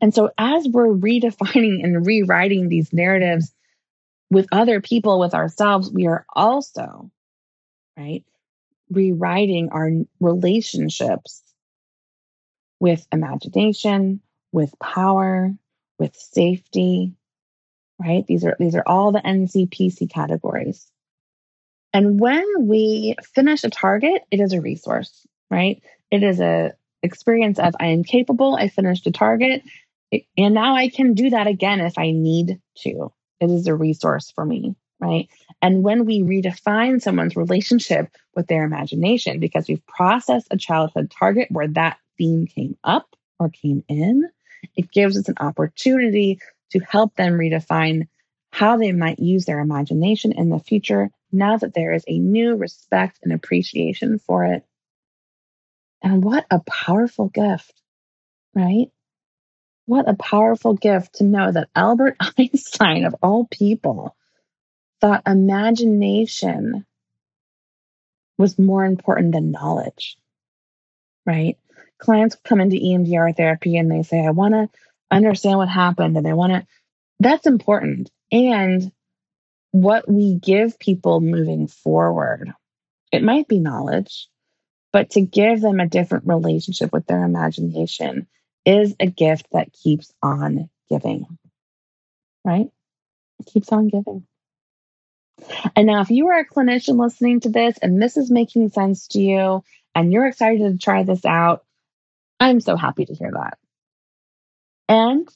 And 0.00 0.14
so 0.14 0.30
as 0.38 0.68
we're 0.68 0.88
redefining 0.88 1.82
and 1.82 2.06
rewriting 2.06 2.68
these 2.68 2.92
narratives 2.92 3.52
with 4.30 4.46
other 4.52 4.80
people, 4.80 5.18
with 5.18 5.34
ourselves, 5.34 5.90
we 5.90 6.06
are 6.06 6.26
also, 6.34 7.10
right, 7.96 8.24
rewriting 8.90 9.70
our 9.70 9.90
relationships 10.20 11.42
with 12.80 13.06
imagination, 13.10 14.20
with 14.52 14.78
power, 14.78 15.52
with 15.98 16.14
safety, 16.14 17.12
right? 17.98 18.26
These 18.26 18.44
are 18.44 18.56
these 18.58 18.74
are 18.74 18.84
all 18.86 19.12
the 19.12 19.20
NCPC 19.20 20.10
categories. 20.10 20.86
And 21.92 22.20
when 22.20 22.44
we 22.68 23.16
finish 23.34 23.64
a 23.64 23.70
target, 23.70 24.22
it 24.30 24.40
is 24.40 24.52
a 24.52 24.60
resource, 24.60 25.26
right? 25.50 25.82
It 26.10 26.22
is 26.22 26.40
a 26.40 26.72
experience 27.02 27.58
of 27.58 27.74
I 27.80 27.86
am 27.86 28.04
capable, 28.04 28.54
I 28.54 28.68
finished 28.68 29.06
a 29.06 29.12
target, 29.12 29.62
and 30.36 30.54
now 30.54 30.74
I 30.74 30.88
can 30.88 31.14
do 31.14 31.30
that 31.30 31.46
again 31.46 31.80
if 31.80 31.98
I 31.98 32.10
need 32.10 32.60
to. 32.78 33.12
It 33.40 33.50
is 33.50 33.66
a 33.66 33.74
resource 33.74 34.30
for 34.34 34.44
me, 34.44 34.74
right? 35.00 35.28
And 35.62 35.82
when 35.82 36.04
we 36.04 36.20
redefine 36.20 37.00
someone's 37.00 37.36
relationship 37.36 38.08
with 38.34 38.46
their 38.48 38.64
imagination, 38.64 39.40
because 39.40 39.68
we've 39.68 39.86
processed 39.86 40.48
a 40.50 40.56
childhood 40.56 41.10
target 41.10 41.48
where 41.50 41.68
that 41.68 41.98
theme 42.16 42.46
came 42.46 42.76
up 42.84 43.08
or 43.38 43.48
came 43.48 43.84
in, 43.88 44.28
it 44.76 44.90
gives 44.90 45.16
us 45.16 45.28
an 45.28 45.36
opportunity 45.38 46.40
to 46.70 46.80
help 46.80 47.14
them 47.16 47.34
redefine 47.34 48.08
how 48.50 48.76
they 48.76 48.92
might 48.92 49.18
use 49.18 49.44
their 49.44 49.60
imagination 49.60 50.32
in 50.32 50.48
the 50.48 50.58
future 50.58 51.10
now 51.30 51.56
that 51.56 51.74
there 51.74 51.92
is 51.92 52.04
a 52.06 52.18
new 52.18 52.56
respect 52.56 53.18
and 53.22 53.32
appreciation 53.32 54.18
for 54.18 54.44
it. 54.44 54.64
And 56.02 56.24
what 56.24 56.46
a 56.50 56.60
powerful 56.60 57.28
gift, 57.28 57.72
right? 58.54 58.86
What 59.86 60.08
a 60.08 60.14
powerful 60.14 60.74
gift 60.74 61.16
to 61.16 61.24
know 61.24 61.50
that 61.50 61.68
Albert 61.74 62.16
Einstein, 62.38 63.04
of 63.04 63.14
all 63.22 63.46
people, 63.46 64.16
thought 65.00 65.22
imagination 65.26 66.84
was 68.36 68.58
more 68.58 68.84
important 68.84 69.32
than 69.32 69.50
knowledge, 69.50 70.16
right? 71.26 71.58
Clients 71.98 72.36
come 72.44 72.60
into 72.60 72.76
EMDR 72.76 73.36
therapy 73.36 73.76
and 73.76 73.90
they 73.90 74.02
say, 74.02 74.24
I 74.24 74.30
want 74.30 74.54
to 74.54 74.68
understand 75.10 75.58
what 75.58 75.68
happened 75.68 76.16
and 76.16 76.24
they 76.24 76.32
want 76.32 76.52
to 76.52 76.66
that's 77.20 77.46
important. 77.46 78.10
And 78.30 78.92
what 79.72 80.08
we 80.08 80.34
give 80.34 80.78
people 80.78 81.20
moving 81.20 81.68
forward 81.68 82.52
it 83.12 83.22
might 83.22 83.48
be 83.48 83.58
knowledge 83.58 84.28
but 84.92 85.10
to 85.10 85.20
give 85.20 85.60
them 85.60 85.80
a 85.80 85.88
different 85.88 86.26
relationship 86.26 86.90
with 86.92 87.06
their 87.06 87.24
imagination 87.24 88.26
is 88.64 88.94
a 89.00 89.06
gift 89.06 89.46
that 89.52 89.72
keeps 89.72 90.12
on 90.22 90.70
giving 90.88 91.26
right? 92.44 92.68
It 93.40 93.46
keeps 93.46 93.70
on 93.72 93.88
giving. 93.88 94.26
And 95.76 95.86
now 95.86 96.00
if 96.00 96.10
you 96.10 96.28
are 96.28 96.40
a 96.40 96.46
clinician 96.46 96.98
listening 96.98 97.40
to 97.40 97.50
this 97.50 97.78
and 97.78 98.02
this 98.02 98.16
is 98.16 98.30
making 98.30 98.70
sense 98.70 99.08
to 99.08 99.20
you 99.20 99.62
and 99.94 100.12
you're 100.12 100.26
excited 100.26 100.72
to 100.72 100.78
try 100.78 101.04
this 101.04 101.24
out 101.24 101.64
i'm 102.40 102.60
so 102.60 102.76
happy 102.76 103.04
to 103.04 103.14
hear 103.14 103.30
that 103.32 103.58
and 104.88 105.28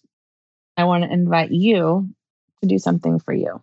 I 0.77 0.85
want 0.85 1.05
to 1.05 1.13
invite 1.13 1.51
you 1.51 2.09
to 2.63 2.69
do 2.69 2.79
something 2.79 3.21
for 3.21 3.33
you. 3.33 3.63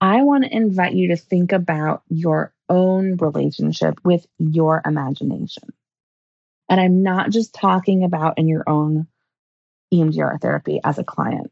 I 0.00 0.22
want 0.22 0.44
to 0.44 0.56
invite 0.56 0.94
you 0.94 1.08
to 1.08 1.16
think 1.16 1.52
about 1.52 2.02
your 2.08 2.54
own 2.68 3.16
relationship 3.16 4.00
with 4.02 4.26
your 4.38 4.80
imagination. 4.84 5.74
And 6.68 6.80
I'm 6.80 7.02
not 7.02 7.30
just 7.30 7.52
talking 7.54 8.04
about 8.04 8.38
in 8.38 8.48
your 8.48 8.64
own 8.66 9.08
EMDR 9.92 10.40
therapy 10.40 10.80
as 10.82 10.98
a 10.98 11.04
client, 11.04 11.50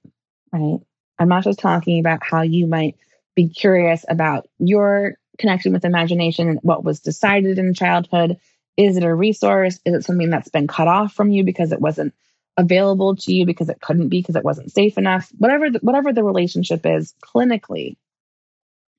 right? 0.52 0.78
I'm 1.18 1.28
not 1.28 1.44
just 1.44 1.58
talking 1.58 1.98
about 1.98 2.20
how 2.22 2.42
you 2.42 2.66
might 2.66 2.96
be 3.34 3.48
curious 3.48 4.04
about 4.08 4.48
your 4.58 5.16
connection 5.38 5.72
with 5.72 5.84
imagination 5.84 6.48
and 6.48 6.60
what 6.62 6.84
was 6.84 7.00
decided 7.00 7.58
in 7.58 7.74
childhood. 7.74 8.38
Is 8.76 8.96
it 8.96 9.04
a 9.04 9.14
resource? 9.14 9.80
Is 9.84 9.94
it 9.94 10.04
something 10.04 10.30
that's 10.30 10.48
been 10.48 10.68
cut 10.68 10.88
off 10.88 11.12
from 11.12 11.30
you 11.30 11.44
because 11.44 11.72
it 11.72 11.80
wasn't 11.80 12.14
available 12.58 13.16
to 13.16 13.32
you 13.32 13.46
because 13.46 13.70
it 13.70 13.80
couldn't 13.80 14.10
be 14.10 14.20
because 14.20 14.36
it 14.36 14.44
wasn't 14.44 14.70
safe 14.72 14.98
enough 14.98 15.30
whatever 15.38 15.70
the, 15.70 15.78
whatever 15.80 16.12
the 16.12 16.24
relationship 16.24 16.84
is 16.84 17.14
clinically 17.24 17.96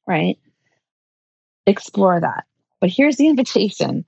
right? 0.10 0.40
Explore 1.68 2.22
that. 2.22 2.46
But 2.82 2.90
here's 2.90 3.18
the 3.18 3.28
invitation. 3.30 4.06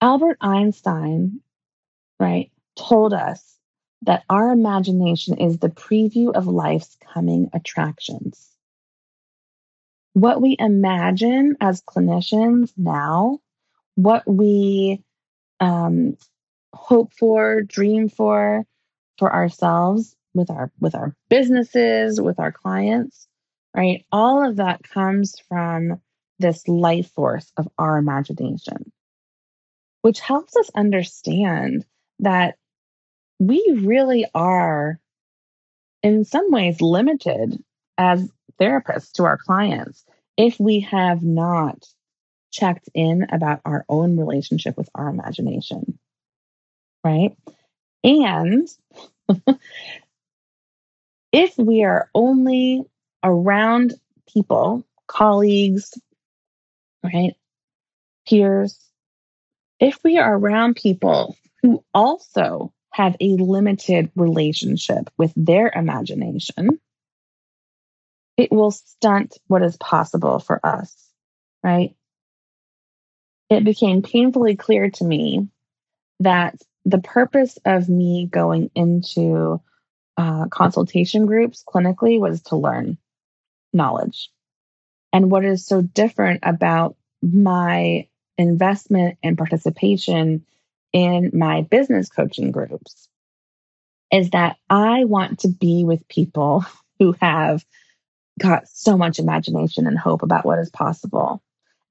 Albert 0.00 0.38
einstein 0.40 1.40
right 2.20 2.50
told 2.76 3.12
us 3.12 3.58
that 4.02 4.22
our 4.30 4.52
imagination 4.52 5.38
is 5.38 5.58
the 5.58 5.68
preview 5.68 6.32
of 6.34 6.46
life's 6.46 6.96
coming 7.12 7.50
attractions. 7.52 8.50
What 10.12 10.40
we 10.40 10.56
imagine 10.58 11.56
as 11.60 11.82
clinicians 11.82 12.72
now 12.76 13.40
what 13.96 14.24
we 14.26 15.02
um, 15.60 16.16
hope 16.74 17.12
for, 17.12 17.62
dream 17.62 18.08
for 18.08 18.64
for 19.18 19.32
ourselves 19.32 20.16
with 20.34 20.50
our 20.50 20.70
with 20.80 20.94
our 20.94 21.14
businesses, 21.28 22.20
with 22.20 22.38
our 22.38 22.52
clients, 22.52 23.28
right? 23.74 24.04
All 24.12 24.46
of 24.46 24.56
that 24.56 24.82
comes 24.82 25.36
from 25.48 26.00
this 26.38 26.66
life 26.66 27.10
force 27.12 27.50
of 27.56 27.68
our 27.78 27.96
imagination, 27.98 28.92
which 30.02 30.20
helps 30.20 30.56
us 30.56 30.70
understand 30.74 31.84
that 32.18 32.56
we 33.38 33.78
really 33.80 34.26
are 34.34 34.98
in 36.02 36.24
some 36.24 36.50
ways 36.50 36.80
limited 36.80 37.62
as 37.96 38.28
therapists 38.60 39.12
to 39.12 39.24
our 39.24 39.38
clients 39.38 40.04
if 40.36 40.58
we 40.58 40.80
have 40.80 41.22
not 41.22 41.84
checked 42.50 42.88
in 42.94 43.26
about 43.32 43.60
our 43.64 43.84
own 43.88 44.16
relationship 44.16 44.76
with 44.76 44.88
our 44.94 45.08
imagination 45.08 45.98
right? 47.04 47.36
And 48.02 48.68
if 51.32 51.56
we 51.58 51.84
are 51.84 52.10
only 52.14 52.82
around 53.22 53.94
people, 54.32 54.84
colleagues, 55.06 55.92
right? 57.02 57.34
Peers. 58.28 58.78
If 59.78 59.98
we 60.02 60.18
are 60.18 60.34
around 60.34 60.76
people 60.76 61.36
who 61.62 61.84
also 61.92 62.72
have 62.90 63.16
a 63.20 63.36
limited 63.36 64.10
relationship 64.14 65.10
with 65.18 65.32
their 65.36 65.70
imagination, 65.74 66.80
it 68.36 68.50
will 68.50 68.70
stunt 68.70 69.36
what 69.46 69.62
is 69.62 69.76
possible 69.76 70.38
for 70.38 70.64
us, 70.64 70.94
right? 71.62 71.94
It 73.50 73.64
became 73.64 74.02
painfully 74.02 74.56
clear 74.56 74.90
to 74.90 75.04
me 75.04 75.48
that 76.20 76.56
the 76.84 76.98
purpose 76.98 77.58
of 77.64 77.88
me 77.88 78.26
going 78.30 78.70
into 78.74 79.60
uh, 80.16 80.46
consultation 80.48 81.26
groups 81.26 81.64
clinically 81.66 82.20
was 82.20 82.42
to 82.42 82.56
learn 82.56 82.98
knowledge. 83.72 84.30
And 85.12 85.30
what 85.30 85.44
is 85.44 85.66
so 85.66 85.80
different 85.80 86.40
about 86.42 86.96
my 87.22 88.08
investment 88.36 89.18
and 89.22 89.38
participation 89.38 90.44
in 90.92 91.30
my 91.32 91.62
business 91.62 92.08
coaching 92.08 92.50
groups 92.50 93.08
is 94.12 94.30
that 94.30 94.56
I 94.68 95.04
want 95.04 95.40
to 95.40 95.48
be 95.48 95.84
with 95.84 96.06
people 96.08 96.64
who 96.98 97.14
have 97.20 97.64
got 98.38 98.68
so 98.68 98.96
much 98.96 99.18
imagination 99.18 99.86
and 99.86 99.98
hope 99.98 100.22
about 100.22 100.44
what 100.44 100.58
is 100.58 100.70
possible. 100.70 101.42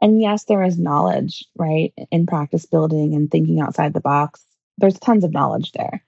And 0.01 0.21
yes, 0.21 0.43
there 0.45 0.63
is 0.63 0.77
knowledge, 0.77 1.45
right, 1.58 1.93
in 2.12 2.25
practice 2.25 2.65
building 2.65 3.15
and 3.15 3.32
thinking 3.32 3.62
outside 3.62 3.93
the 3.93 4.01
box. 4.01 4.43
There's 4.78 5.00
tons 5.00 5.24
of 5.24 5.32
knowledge 5.32 5.72
there. 5.72 6.04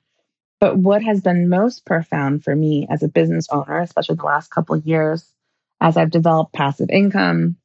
But 0.59 0.77
what 0.77 1.03
has 1.03 1.21
been 1.21 1.49
most 1.49 1.85
profound 1.85 2.43
for 2.43 2.55
me 2.55 2.87
as 2.89 3.03
a 3.03 3.07
business 3.07 3.47
owner, 3.51 3.79
especially 3.79 4.15
the 4.15 4.23
last 4.25 4.49
couple 4.49 4.77
years, 4.77 5.31
as 5.81 5.97
I've 5.97 6.11
developed 6.11 6.53
passive 6.53 6.89
income, 6.89 7.57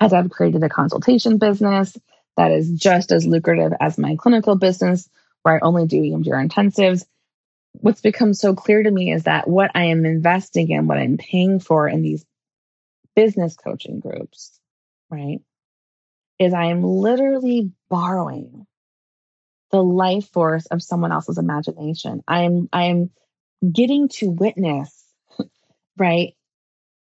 as 0.00 0.12
I've 0.12 0.30
created 0.30 0.62
a 0.62 0.68
consultation 0.68 1.38
business 1.38 1.96
that 2.36 2.52
is 2.52 2.70
just 2.70 3.12
as 3.12 3.26
lucrative 3.26 3.72
as 3.80 3.98
my 3.98 4.16
clinical 4.16 4.56
business, 4.56 5.08
where 5.42 5.56
I 5.56 5.66
only 5.66 5.86
do 5.86 6.00
EMDR 6.00 6.48
intensives, 6.48 7.04
what's 7.72 8.00
become 8.00 8.34
so 8.34 8.54
clear 8.54 8.82
to 8.82 8.90
me 8.90 9.12
is 9.12 9.24
that 9.24 9.48
what 9.48 9.70
I 9.74 9.84
am 9.84 10.04
investing 10.04 10.70
in, 10.70 10.86
what 10.86 10.98
I'm 10.98 11.16
paying 11.16 11.60
for 11.60 11.88
in 11.88 12.02
these 12.02 12.24
business 13.16 13.56
coaching 13.56 14.00
groups, 14.00 14.58
right, 15.10 15.40
is 16.38 16.52
I 16.54 16.66
am 16.66 16.82
literally 16.82 17.72
borrowing 17.88 18.66
the 19.70 19.82
life 19.82 20.28
force 20.32 20.66
of 20.66 20.82
someone 20.82 21.12
else's 21.12 21.38
imagination. 21.38 22.22
I'm 22.26 22.68
I'm 22.72 23.10
getting 23.72 24.08
to 24.08 24.30
witness, 24.30 25.04
right, 25.96 26.34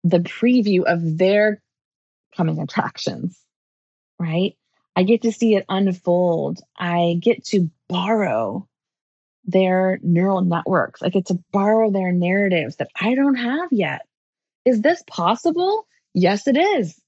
the 0.05 0.19
preview 0.19 0.85
of 0.85 1.19
their 1.19 1.63
coming 2.37 2.61
attractions, 2.61 3.39
right? 4.19 4.57
I 4.95 5.05
get 5.05 5.23
to 5.23 5.33
see 5.33 5.55
it 5.55 5.65
unfold. 5.69 6.61
I 6.77 7.19
get 7.21 7.45
to 7.47 7.71
borrow 7.89 8.69
their 9.45 9.99
neural 10.03 10.43
networks. 10.43 11.03
I 11.03 11.09
get 11.09 11.27
to 11.27 11.39
borrow 11.51 11.91
their 11.91 12.13
narratives 12.13 12.77
that 12.77 12.91
I 13.01 13.15
don't 13.15 13.37
have 13.37 13.69
yet. 13.73 14.03
Is 14.65 14.81
this 14.83 15.03
possible? 15.07 15.87
Yes, 16.15 16.47
it 16.47 16.57
is. 16.57 17.01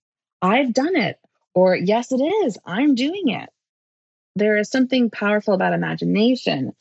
I've 0.43 0.73
done 0.73 0.97
it. 0.97 1.19
Or 1.55 1.77
yes, 1.77 2.11
it 2.11 2.21
is. 2.21 2.59
I'm 2.65 2.95
doing 2.95 3.29
it. 3.29 3.49
There 4.37 4.57
is 4.57 4.69
something 4.69 5.11
powerful 5.11 5.55
about 5.55 5.75
imagination, 5.75 6.73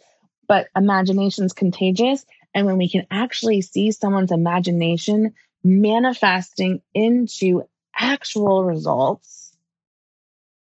but 0.48 0.68
imagination 0.76 1.46
is 1.46 1.54
contagious. 1.54 2.26
And 2.54 2.66
when 2.66 2.78
we 2.78 2.89
can 2.89 3.06
actually 3.12 3.62
see 3.62 3.92
someone's 3.92 4.32
imagination 4.32 5.34
manifesting 5.63 6.82
into 6.94 7.63
actual 7.96 8.63
results, 8.63 9.56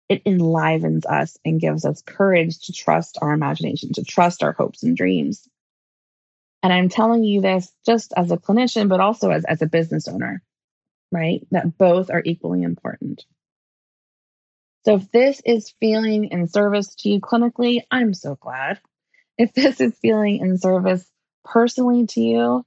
it 0.08 0.22
enlivens 0.26 1.06
us 1.06 1.38
and 1.46 1.62
gives 1.62 1.86
us 1.86 2.02
courage 2.02 2.60
to 2.62 2.74
trust 2.74 3.18
our 3.22 3.32
imagination, 3.32 3.94
to 3.94 4.04
trust 4.04 4.42
our 4.42 4.54
hopes 4.54 4.82
and 4.84 4.98
dreams. 4.98 5.48
And 6.64 6.74
I'm 6.74 6.90
telling 6.90 7.24
you 7.24 7.42
this 7.42 7.72
just 7.86 8.14
as 8.18 8.32
a 8.32 8.38
clinician, 8.38 8.90
but 8.90 9.00
also 9.00 9.30
as, 9.30 9.46
as 9.46 9.62
a 9.62 9.68
business 9.68 10.08
owner, 10.08 10.42
right? 11.12 11.46
That 11.52 11.78
both 11.78 12.10
are 12.10 12.24
equally 12.26 12.64
important. 12.64 13.26
So 14.86 14.96
if 14.96 15.12
this 15.12 15.42
is 15.46 15.74
feeling 15.80 16.26
in 16.26 16.48
service 16.48 16.96
to 16.96 17.10
you 17.10 17.20
clinically, 17.20 17.82
I'm 17.92 18.14
so 18.14 18.36
glad. 18.36 18.80
If 19.38 19.54
this 19.56 19.82
is 19.82 19.98
feeling 20.00 20.38
in 20.38 20.58
service 20.58 21.06
personally 21.44 22.08
to 22.08 22.22
you, 22.22 22.66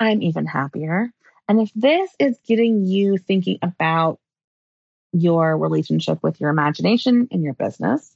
I'm 0.00 0.22
even 0.22 0.46
happier. 0.46 1.12
And 1.48 1.60
if 1.60 1.70
this 1.74 2.10
is 2.18 2.38
getting 2.46 2.84
you 2.84 3.18
thinking 3.18 3.58
about 3.62 4.18
your 5.12 5.56
relationship 5.58 6.22
with 6.22 6.40
your 6.40 6.50
imagination 6.50 7.28
and 7.30 7.42
your 7.42 7.54
business, 7.54 8.14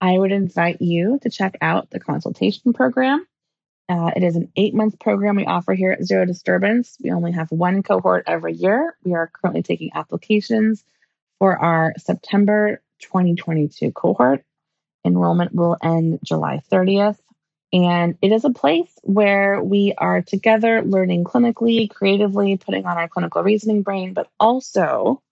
I 0.00 0.16
would 0.16 0.30
invite 0.30 0.80
you 0.80 1.18
to 1.22 1.30
check 1.30 1.56
out 1.60 1.90
the 1.90 1.98
consultation 1.98 2.72
program. 2.72 3.26
Uh, 3.88 4.12
it 4.14 4.22
is 4.22 4.36
an 4.36 4.52
eight 4.54 4.74
month 4.74 5.00
program 5.00 5.36
we 5.36 5.46
offer 5.46 5.72
here 5.72 5.92
at 5.92 6.04
Zero 6.04 6.24
Disturbance. 6.24 6.96
We 7.02 7.10
only 7.10 7.32
have 7.32 7.50
one 7.50 7.82
cohort 7.82 8.24
every 8.26 8.52
year. 8.52 8.96
We 9.02 9.14
are 9.14 9.30
currently 9.32 9.62
taking 9.62 9.90
applications 9.94 10.84
for 11.38 11.56
our 11.56 11.94
September 11.98 12.82
2022 13.00 13.92
cohort. 13.92 14.44
Enrollment 15.04 15.54
will 15.54 15.76
end 15.82 16.18
July 16.24 16.60
30th. 16.70 17.18
And 17.72 18.16
it 18.22 18.32
is 18.32 18.44
a 18.44 18.50
place 18.50 18.90
where 19.02 19.62
we 19.62 19.94
are 19.96 20.22
together 20.22 20.82
learning 20.82 21.24
clinically, 21.24 21.90
creatively, 21.90 22.56
putting 22.56 22.86
on 22.86 22.96
our 22.96 23.08
clinical 23.08 23.42
reasoning 23.42 23.82
brain, 23.82 24.14
but 24.14 24.28
also 24.40 25.22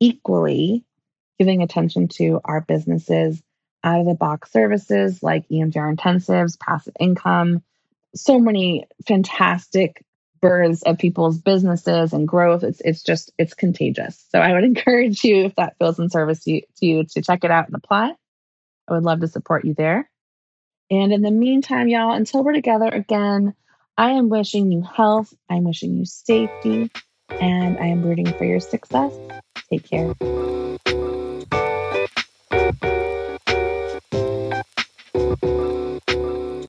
equally 0.00 0.84
giving 1.38 1.62
attention 1.62 2.08
to 2.08 2.40
our 2.44 2.60
businesses 2.60 3.40
out 3.84 4.00
of 4.00 4.06
the 4.06 4.14
box 4.14 4.52
services 4.52 5.22
like 5.22 5.48
EMDR 5.48 5.96
intensives, 5.96 6.58
passive 6.58 6.94
income, 6.98 7.62
so 8.14 8.38
many 8.38 8.86
fantastic 9.06 10.04
births 10.40 10.82
of 10.82 10.98
people's 10.98 11.38
businesses 11.38 12.12
and 12.12 12.26
growth. 12.26 12.62
It's 12.62 12.80
it's 12.80 13.02
just 13.02 13.32
it's 13.38 13.54
contagious. 13.54 14.24
So 14.30 14.40
I 14.40 14.52
would 14.52 14.64
encourage 14.64 15.24
you 15.24 15.46
if 15.46 15.54
that 15.56 15.76
feels 15.78 15.98
in 15.98 16.10
service 16.10 16.44
to 16.44 16.60
to 16.60 16.86
you 16.86 17.04
to 17.04 17.22
check 17.22 17.44
it 17.44 17.50
out 17.50 17.66
and 17.66 17.74
apply. 17.74 18.14
I 18.88 18.92
would 18.92 19.04
love 19.04 19.20
to 19.20 19.28
support 19.28 19.64
you 19.64 19.74
there. 19.74 20.10
And 20.90 21.12
in 21.12 21.22
the 21.22 21.30
meantime, 21.30 21.88
y'all, 21.88 22.12
until 22.12 22.42
we're 22.42 22.52
together 22.52 22.88
again, 22.88 23.54
I 23.96 24.12
am 24.12 24.28
wishing 24.28 24.72
you 24.72 24.82
health. 24.82 25.32
I'm 25.48 25.64
wishing 25.64 25.96
you 25.96 26.04
safety, 26.04 26.90
and 27.40 27.78
I 27.78 27.86
am 27.86 28.02
rooting 28.02 28.26
for 28.26 28.44
your 28.44 28.60
success. 28.60 29.16
Take 29.70 29.88
care. 29.88 30.14